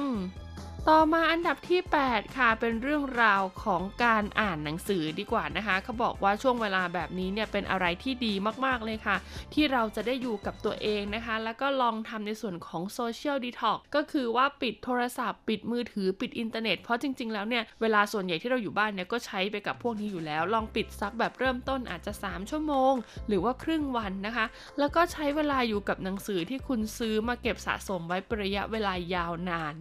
[0.92, 8.34] ต่อมาอันดับที่ 8 ค่ะเป็นเรื่องราวของการอ่านหนังสือดีกว่านะคะเขาบอกว่าช่วงเวลาแบบนี้เนี่ยเป็นอะไรที่ดี
[8.66, 9.16] มากๆเลยค่ะ
[9.54, 22.94] ที่เราจะได้อยู่กับตัวเองนะคะ แล้วก็ลองทำในส่วนของ social detox ก็คือว่าปิดโทรศัพท์ ปิดมือถือปิดอินเทอร์เน็ตเพราะจริง ๆ แล้วเนี่ยเวลาส่วนใหญ่ที่เราอยู่บ้านเนี่ยก็ใช้ไปกับพวกนี้อยู่แล้ว ลองปิดซักแบบเริ่มต้นอาจจะ 3 ชั่วโมง
[23.28, 24.46] หรือว่าครึ่งวันนะคะ
[24.80, 29.76] แล้วก็ใช้เวลาอยู่กับหนังสือที่คุณซื้อมาเก็บสะสมไว้ระยะเวลายาวนาน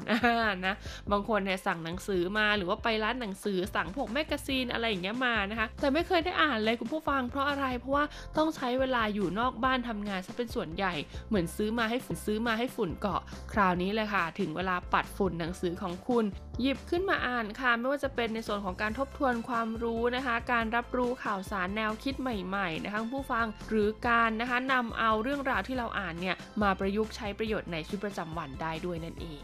[0.67, 0.75] นะ
[1.11, 8.05] บางคนเนี่ยสั่งหนังสือมาหรือว่าไปร้านหนังสือสั่งพวกแมกกาซีนอะไรอย่างเงี้ยมานะคะ แต่ไม่เคยได้อ่านเลยคุณผู้ฟังเพราะอะไร เพราะว่า
[8.37, 10.95] ต้องใช้เวลาอยู่นอกบ้านทำงานซะเป็นส่วนใหญ่
[11.29, 13.21] เหมือนซื้อมาให้ฝุ่นซื้อมาให้ฝุ่นเกาะ
[13.53, 16.25] คราวนี้เลยค่ะ ถึงเวลาปัดฝุ่นหนังสือของคุณ
[16.61, 29.43] หยิบขึ้นมาอ่านค่ะ ไม่ว่าจะเป็นในส่วนของการทบทวนความรู้นะคะ การรับรู้ข่าวสารแนวคิดใหม่ๆนะคะผู้ฟังหรือการนะคะนำเอาเรื่องราวที่เราอ่านเนี่ยมาประยุกต์ใช้ประโยชน์ในชีวิตประจำวันได้ด้วยนั่นเอง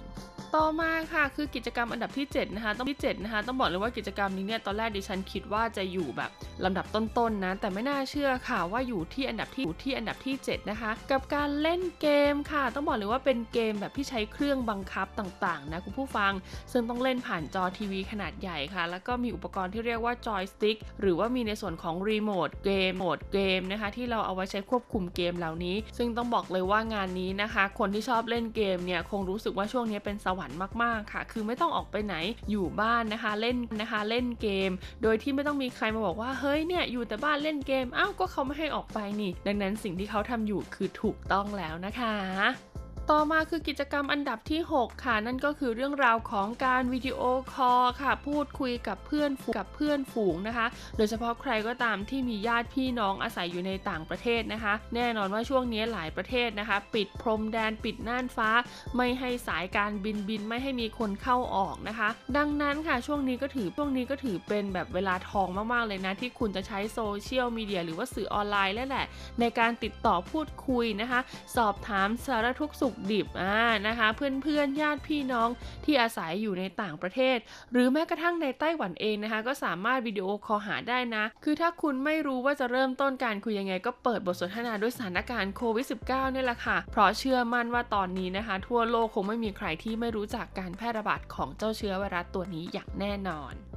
[0.56, 6.30] ต่อมาค่ะคือกิจกรรมอันดับที่7นะคะต้องที่7นะคะต้องบอกเลยว่ากิจกรรมนี้เนี่ยตอนแรกดิฉันคิดว่าจะอยู่แบบ
[6.64, 16.32] ลำดับต้นๆนนะแต่ไม่น่าเชื่อค่ะว่าอยู่ที่อันดับที่อยู่ที่อันดับที่ 7 นะคะ กับการเล่นเกมค่ะ ต้องบอกเลยว่าเป็นเกมแบบที่ใช้เครื่องบังคับต่างๆนะคุณผู้ฟัง
[16.72, 32.14] ซึ่งต้องเล่นผ่านจอทีวีขนาดใหญ่ค่ะ แล้วก็มีอุปกรณ์ที่เรียกว่าจอยสติ๊กหรือว่ามีในส่วนของรีโมทเกมโหมดเกมนะคะ ที่เราเอาไว้ใช้ควบคุมเกมเหล่านี้ ซึ่งต้องบอกเลยว่างานนี้นะคะ คนที่ชอบเล่นเกมเนี่ยคงรู้สึกว่าช่วงนี้เป็นสวรรค์มากๆค่ะ คือไม่ต้องออกไปไหน
[32.50, 34.70] อยู่บ้านนะคะเล่นนะคะเล่นเกม
[35.02, 42.71] โดยที่ไม่ต้องมีใครมาบอกว่าเฮ้ยเนี่ยอยู่แต่บ้านเล่นเกมอ้าวก็เขาไม่ให้ออกไปนี่ ดังนั้นสิ่งที่เขาทำอยู่คือถูกต้องแล้วนะคะ
[43.16, 47.20] ต่อมาคือกิจกรรมอันดับที่ 6 ค่ะ นั่นก็คือเรื่องราวของการวิดีโอ
[47.52, 58.50] คอลค่ะ พูดคุยกับเพื่อนกับเพื่อนฝูงนะคะ โดยเฉพาะใครก็ตามที่มีญาติพี่น้องอาศัยอยู่ในต่างประเทศนะคะ แน่นอนว่าช่วงนี้หลายประเทศนะคะ ปิดพรมแดนปิดน่านฟ้า
[58.96, 69.06] ไม่ให้สายการบินบินไม่ให้มีคนเข้าออกนะคะ ดังนั้นค่ะช่วงนี้ก็ถือช่วงนี้ก็ถือเป็นแบบเวลาทองมากๆเลยนะ ที่คุณจะใช้โซเชียลมีเดียหรือว่าสื่อออนไลน์แล้วแหละ
[69.40, 71.20] ในการติดต่อพูดคุยนะคะ
[71.56, 75.48] สอบถามสารทุกข์สุกดิบอ่านะคะเพื่อนๆญาติพี่น้อง
[75.84, 77.38] ที่อาศัยอยู่ในต่างประเทศ
[77.72, 93.71] หรือแม้กระทั่งในไต้หวันเองนะคะ ก็สามารถวิดีโอคอลหาได้นะ คือถ้าคุณไม่รู้ว่าจะเริ่มต้นการคุยยังไง ก็เปิดบทสนทนาด้วยสถานการณ์โควิด -19 นี่แหละค่ะ เพราะเชื่อมั่นว่าตอนนี้นะคะ ทั่วโลกคงไม่มีใครที่ไม่รู้จักการแพร่ระบาดของเจ้าเชื้อไวรัสตัวนี้อย่างแน่นอน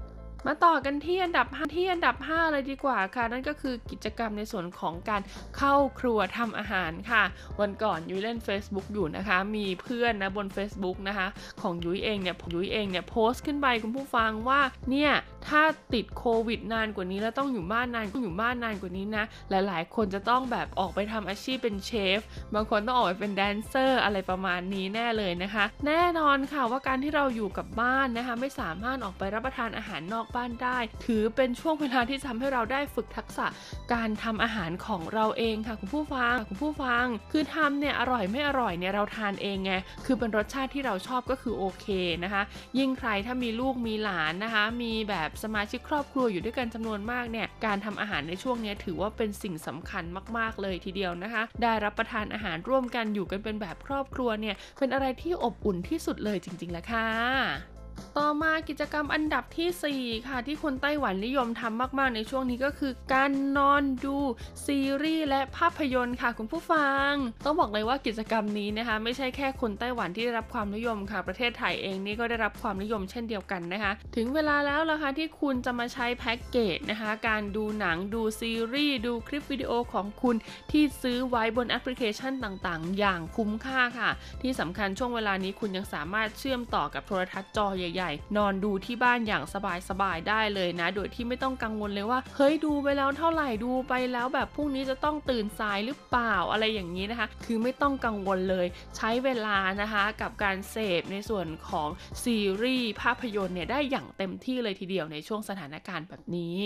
[0.48, 5.22] มาต่อกันที่อันดับที่อันดับ 5 เลยดีกว่าค่ะ นั่นก็คือกิจกรรมในส่วนของการ
[5.58, 7.24] เข้าครัวทำอาหารค่ะ
[7.60, 11.28] วันก่อนยุ้ยเล่น Facebook อยู่นะคะ มีเพื่อนนะบน Facebook นะคะ
[11.62, 15.12] ของยุ้ยเองเนี่ยยุ้ยเองเนี่ยโพสต์ขึ้นไปคุณผู้ฟังว่าเนี่ย
[15.48, 15.62] ถ้า
[15.94, 22.20] ติดโควิดนานกว่านี้แล้วต้องอยู่บ้านนานต้องอยู่บ้านนานกว่านี้นะ หลายๆ คนจะต้องแบบออกไปทำอาชีพเป็นเชฟ
[22.54, 33.48] บางคนต้องออกไปเป็นแดนเซอร์อะไรประมาณนี้แน่เลยนะคะ แน่นอนค่ะว่าการที่เราอยู่กับบ้านนะคะ ไม่สามารถออกไปรับประทานอาหารนอกบ้านได้ ถือเป็นช่วงเวลาที่ทำให้เราได้ฝึกทักษะ
[33.94, 39.74] การทำอาหารของเราเองค่ะคุณผู้ฟังคุณผู้ฟัง คือทำเนี่ยอร่อยไม่อร่อยเนี่ยเราทานเองไง
[40.06, 41.88] คือเป็นรสชาติที่เราชอบก็คือโอเค
[42.24, 42.44] นะคะ
[42.78, 50.04] ยิ่งใครถ้ามีลูกมีหลานนะคะ มีแบบสมาชิกครอบครัวอยู่ด้วยกันจำนวนมากเนี่ยการทำอาหารในช่วงนี้ถือว่าเป็นสิ่งสำคัญ
[50.38, 57.75] มาก ๆ เลยทีเดียวนะคะ ได้รับประทานอาหารร่วมกันอยู่กันเป็นแบบครอบครัวเนี่ยเป็นอะไรที่อบอุ่นที่สุดเลยจริงๆแหละค่ะ
[58.18, 64.18] ต่อมากิจกรรมอันดับที่ 4 ค่ะ ที่คนไต้หวันนิยมทำมาก ๆ ในช่วงนี้ก็คือการนอนดู
[64.66, 67.12] ซีรีส์และภาพยนตร์ค่ะคุณผู้ฟัง
[67.46, 80.36] ต้องบอกเลยว่ากิจกรรมนี้นะคะ ไม่ใช่แค่คนไต้หวันที่ได้รับความนิยมค่ะ ประเทศไทยเองนี่ก็ได้รับความนิยมเช่นเดียวกันนะคะ ถึงเวลาแล้วล่ะคะที่คุณจะมาใช้แพ็กเกจนะคะ การดูหนังดูซีรีส์ดูคลิปวิดีโอของคุณ
[80.72, 84.10] ที่ซื้อไว้บนแอปพลิเคชันต่าง ๆ อย่างคุ้มค่าค่ะ
[84.42, 89.44] ที่สำคัญช่วงเวลานี้คุณยังสามารถเชื่อมต่อกับโทรทัศน์จอใหญ่ๆ นอนดูที่บ้านอย่าง
[89.90, 98.68] สบายๆได้เลยนะ โดยที่ไม่ต้องกังวลเลยว่า เฮ้ยดูไปแล้วเท่าไหร่ดูไปแล้วแบบพรุ่งนี้จะต้องตื่นสายหรือเปล่าอะไรอย่างนี้นะคะ คือไม่ต้องกังวลเลย
[98.98, 101.90] ใช้เวลานะคะกับการเสพในส่วนของ
[102.24, 106.58] ซีรีส์ภาพยนตร์เนี่ยได้อย่างเต็มที่เลยทีเดียวในช่วงสถานการณ์แบบนี้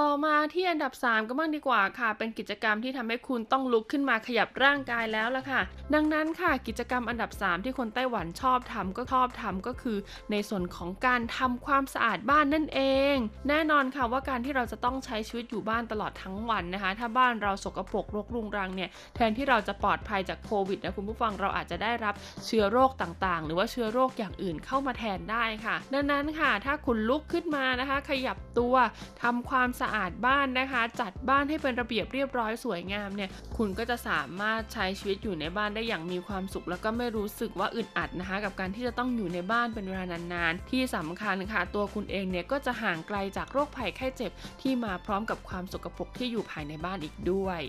[0.00, 5.60] ต่อมาที่อันดับ 3 ก็บ้างดีกว่าค่ะ เป็นกิจกรรมที่ทำให้คุณต้องลุกขึ้นมาขยับร่างกายแล้วล่ะค่ะ
[5.94, 9.98] ดังนั้นค่ะกิจกรรมอันดับ 3 ที่คนไต้หวันชอบทำก็ชอบทำก็คือ
[10.30, 12.80] ในส่วนของการทำความสะอาดบ้านนั่นเอ
[13.14, 13.16] ง
[13.48, 22.14] แน่นอนค่ะว่าการที่เราจะต้องใช้ชีวิตอยู่บ้านตลอดทั้งวันนะคะ ถ้าบ้านเราสกปรกรกรุงรังเนี่ยแทนที่เราจะปลอดภัยจากโควิดนะคุณผู้ฟังเราอาจจะได้รับ
[22.46, 28.74] เชื้อโรคต่างๆ หรือว่าเชื้อโรคอย่างอื่นเข้ามาแทนได้ค่ะ ดังนั้นค่ะ ถ้าคุณลุกขึ้นมานะคะ ขยับตัว
[29.22, 44.32] ทำความสะะอาดบ้านนะคะ จัดบ้านให้เป็นระเบียบเรียบร้อยสวยงามเนี่ย คุณก็จะสามารถใช้ชีวิตอยู่ในบ้านได้อย่างมีความสุข แล้วก็ไม่รู้สึกว่าอึดอัดนะคะ กับการที่จะต้องอยู่ในบ้านเป็นเวลานานๆ ที่สำคัญค่ะ ตัวคุณเองเนี่ยก็จะห่างไกลจากโรคภัยไข้เจ็บ
[44.62, 47.60] ที่มาพร้อมกับความสกปรกที่อยู่ภายในบ้านอีกด้วย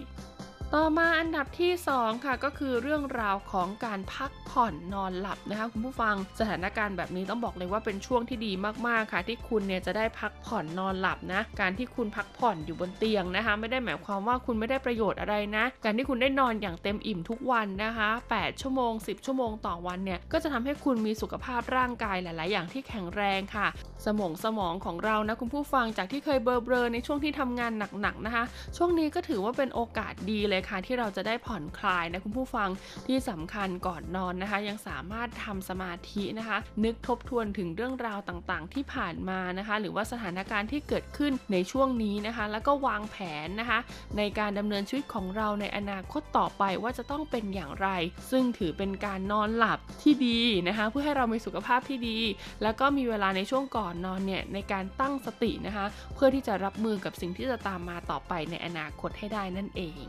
[0.78, 8.51] ต่อมาอันดับที่ 2 ค่ะก็คือเรื่องราวของการพักผ่อนนอนหลับนะคะคุณผู้ฟังสถานการณ์แบบนี้ต้องบอกเลยว่าเป็นช่วงที่ดี
[8.88, 23.67] มากๆค่ะ ที่คุณเนี่ยจะได้พักผ่อนนอนหลับนะ การที่คุณพักผ่อนอยู่บนเตียงนะคะ ไม่ได้หมายความว่าคุณไม่ได้ประโยชน์อะไรนะ การที่คุณได้นอนอย่างเต็มอิ่มทุกวันนะคะ 8 ชั่วโมง 10 ชั่วโมงต่อวันเนี่ยก็จะทำให้คุณมีสุขภาพร่างกายหลาย ๆ อย่างที่แข็งแรงค่ะ
[24.05, 27.71] สมองสมองของเรานะคุณผู้ฟังจากที่เคยเบลอๆในช่วงที่ทำงาน
[28.01, 28.43] หนักๆนะคะ
[28.78, 32.70] ช่วงนี้ก็ถือว่าเป็นโอกาสดีเลยคะ ที่เราจะได้ผ่อนคลายนะคุณผู้ฟัง
[33.07, 43.80] ที่สำคัญก่อนนอนนะคะ ยังสามารถทำสมาธินะคะ นึกทบทวนถึงเรื่องราวต่างๆ ที่ผ่านมานะคะ หรือว่าสถานการณ์ที่เกิดขึ้นในช่วงนี้นะคะ แล้วก็วางแผนนะคะ
[44.18, 47.88] ในการดำเนินชีวิตของเราในอนาคตต่อไปว่าจะต้องเป็นอย่างไร
[48.32, 52.18] ซึ่งถือเป็นการนอนหลับที่ดีนะคะ เพื่อให้เรามีสุขภาพที่ดี
[52.63, 55.86] แล้วก็มีเวลาในช่วงก่อนนอนเนี่ยในการตั้งสตินะคะ
[56.16, 60.03] เพื่อที่จะรับมือกับสิ่งที่จะตามมาต่อไปในอนาคตให้ได้นั่นเอง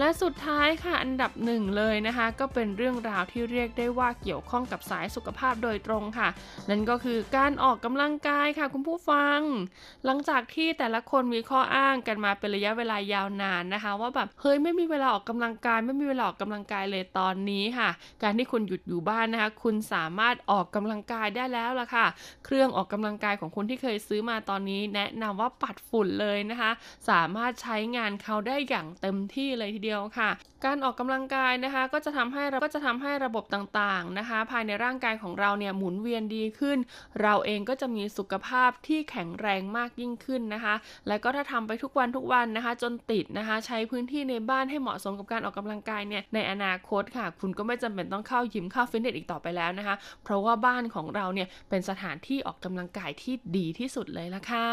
[0.00, 6.28] และสุดท้ายค่ะอันดับหนึ่งเลยนะคะ ก็เป็นเรื่องราวที่เรียกได้ว่าเกี่ยวข้องกับสายสุขภาพโดยตรงค่ะ
[6.70, 9.40] นั่นก็คือการออกกำลังกายค่ะ คุณผู้ฟัง
[10.04, 17.88] หลังจากที่แต่ละคนมีข้ออ้างกันมาเป็นระยะเวลายาวนานนะคะ ว่าแบบเฮ้ยไม่มีเวลาออกกำลังกาย ไม่มีเวลาออกกำลังกายเลยตอนนี้ค่ะ
[18.22, 22.06] การที่คุณหยุดอยู่บ้านนะคะ คุณสามารถออกกำลังกายได้แล้วล่ะค่ะ
[22.44, 26.70] เครื่องออกกำลังกายของคุณที่เคยซื้อมาตอนนี้ แนะนำว่าปัดฝุ่นเลยนะคะ
[27.10, 29.87] สามารถใช้งานเขาได้อย่างเต็มที่เลยทีเดียว
[30.18, 30.30] ค่ะ
[30.64, 36.78] การออกกำลังกายนะคะก็จะทำให้เราก็จะทำให้ระบบต่างๆนะคะ ภายในร่างกายของเราเนี่ยหมุนเวียนดีขึ้น
[37.22, 40.74] เราเองก็จะมีสุขภาพที่แข็งแรงมากยิ่งขึ้นนะคะ
[41.08, 54.68] แล้วก็ถ้าทำไปทุกวันทุกวันนะคะ จนติดนะคะ ใช้พื้นที่ในบ้านให้เหมาะสมกับการออกกำลังกายเนี่ยในอนาคตค่ะ คุณก็ไม่จำเป็นต้องเข้ายิมเข้าฟิตเนสอีกต่อไปแล้วนะคะ เพราะว่าบ้านของเราเนี่ยเป็นสถานที่ออกกำลังกายที่ดีที่สุดเลยละค่ะ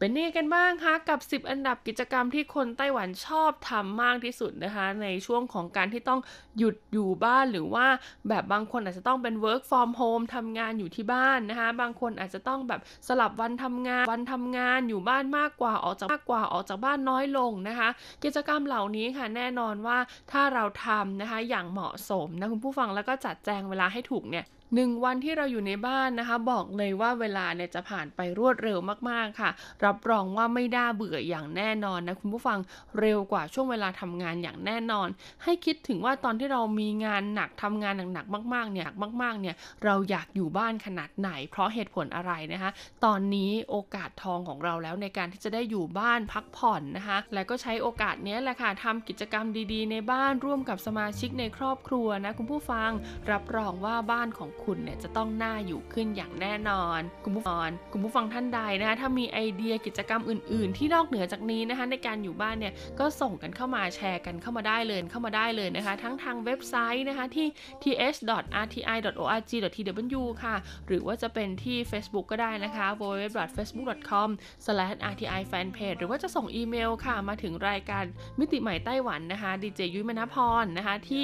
[0.00, 6.20] เป็นนี่กันบ้างคะกับ 10 อันดับกิจกรรมที่คนไต้หวันชอบทำมากที่สุดนะคะ ในช่วงของการที่ต้อง
[6.58, 7.86] หยุดอยู่บ้านหรือว่า
[8.28, 17.88] แบบบางคนอาจจะต้องเป็น work from home ทำงานอยู่ที่บ้านนะคะ บางคนอาจจะต้องแบบสลับวันทำงาน วันทำงานอยู่บ้านมากกว่าออกจากมากกว่าออกจากบ้านน้อยลงนะคะ
[18.24, 19.98] กิจกรรมเหล่านี้ค่ะแน่นอนว่า
[20.32, 28.78] ถ้าเราทำนะคะอย่างเหมาะสมนะคุณผู้ฟังแล้วก็จัดแจงเวลาให้ถูกเนี่ย หนึ่งวันที่เราอยู่ในบ้านนะคะ บอกเลยว่าเวลาเนี่ยจะผ่านไปรวดเร็ว
[29.10, 29.50] มากๆค่ะ
[29.84, 32.58] รับรองว่าไม่ได้เบื่ออย่างแน่นอนนะคุณผู้ฟัง
[33.00, 35.08] เร็วกว่าช่วงเวลาทำงานอย่างแน่นอน
[35.44, 38.88] ให้คิดถึงว่าตอนที่เรามีงานหนักทำงานหนักๆมากๆเนี่ย
[39.22, 39.54] มากๆเนี่ย
[39.84, 42.70] เราอยากอยู่บ้านขนาดไหน เพราะเหตุผลอะไรนะคะ
[43.04, 52.90] ตอนนี้โอกาสทองของเราแล้วในการที่จะได้อยู่บ้านพักผ่อนนะคะ และก็ใช้โอกาสนี้แหละค่ะทำกิจกรรมดีๆ ในบ้านร่วมกับสมาชิกในครอบครัวนะคุณผู้ฟัง
[53.30, 67.46] รับรองว่าบ้านของคุณเนี่ยจะต้องน่าอยู่ขึ้นอย่างแน่นอน คุณผู้ฟังคุณผู้ฟังท่านใดนะคะถ้ามีไอเดียกิจกรรมอื่น ๆ ที่นอกเหนือจากนี้นะคะในการอยู่บ้านเนี่ยก็ส่งกันเข้ามาแชร์กันเข้ามาได้เลยเข้ามาได้เลยนะคะ ทั้งทางเว็บไซต์นะคะที่
[67.82, 70.56] th.rti.org.tw ค่ะ
[70.86, 78.04] หรือว่าจะเป็นที่ Facebook ก็ได้นะคะ www.facebook.com/rti-fanpage หรือว่าจะส่งอีเมลค่ะมาถึงรายการ
[78.38, 81.22] มิติใหม่ไต้หวันนะคะดีเจยุ้ยมณพรนะคะที่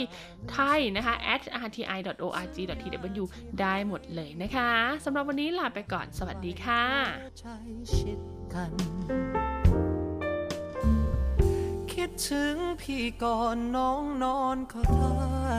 [0.53, 3.24] ไทยนะคะ at rti.org.tw
[3.61, 4.73] ได้หมดเลยนะคะ
[5.05, 6.85] สำหรับวันนี้ลาไปก่อนสวัสดีค่ะ
[11.93, 15.57] คิดถึงพี่ก่อนน้องนอนก็ได้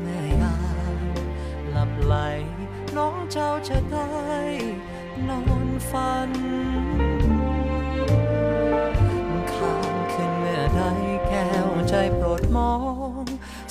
[0.00, 0.56] เมื่อยา
[0.96, 1.00] ม
[1.70, 2.14] หลับไหล
[2.96, 4.10] น้องเจ้าจะได้
[5.28, 6.30] นอนฝัน
[9.52, 10.80] ข้ามขึ้นเมื่อใด
[11.28, 12.74] แก้วใจโปรดมอ
[13.22, 13.24] ง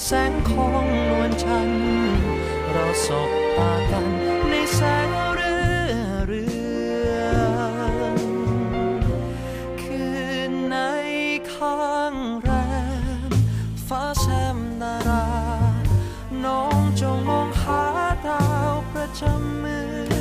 [0.03, 2.34] แสงของนวลจันทร์
[2.77, 4.05] เราสบตากัน
[4.49, 5.55] ในแสงเรื
[5.91, 5.95] อ
[6.27, 6.45] เรื
[7.11, 7.19] อ
[8.15, 8.17] ง
[9.81, 10.03] คื
[10.49, 10.77] นใน
[11.53, 12.49] ข้างแร
[13.29, 13.31] ม
[13.87, 15.25] ฟ้าแซมดารา
[16.43, 17.83] น้องจงมองหา
[18.27, 19.77] ดาวประจำมื
[20.11, 20.14] อ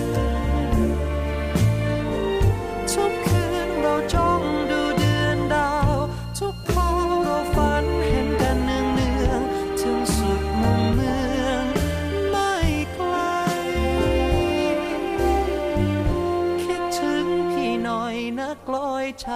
[19.21, 19.27] ใจ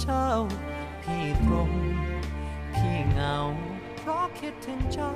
[0.00, 0.26] เจ้า
[1.02, 1.70] พี่ตรง
[2.74, 3.36] พี่เหงา
[3.98, 5.12] เพราะคิดถึงเจ้า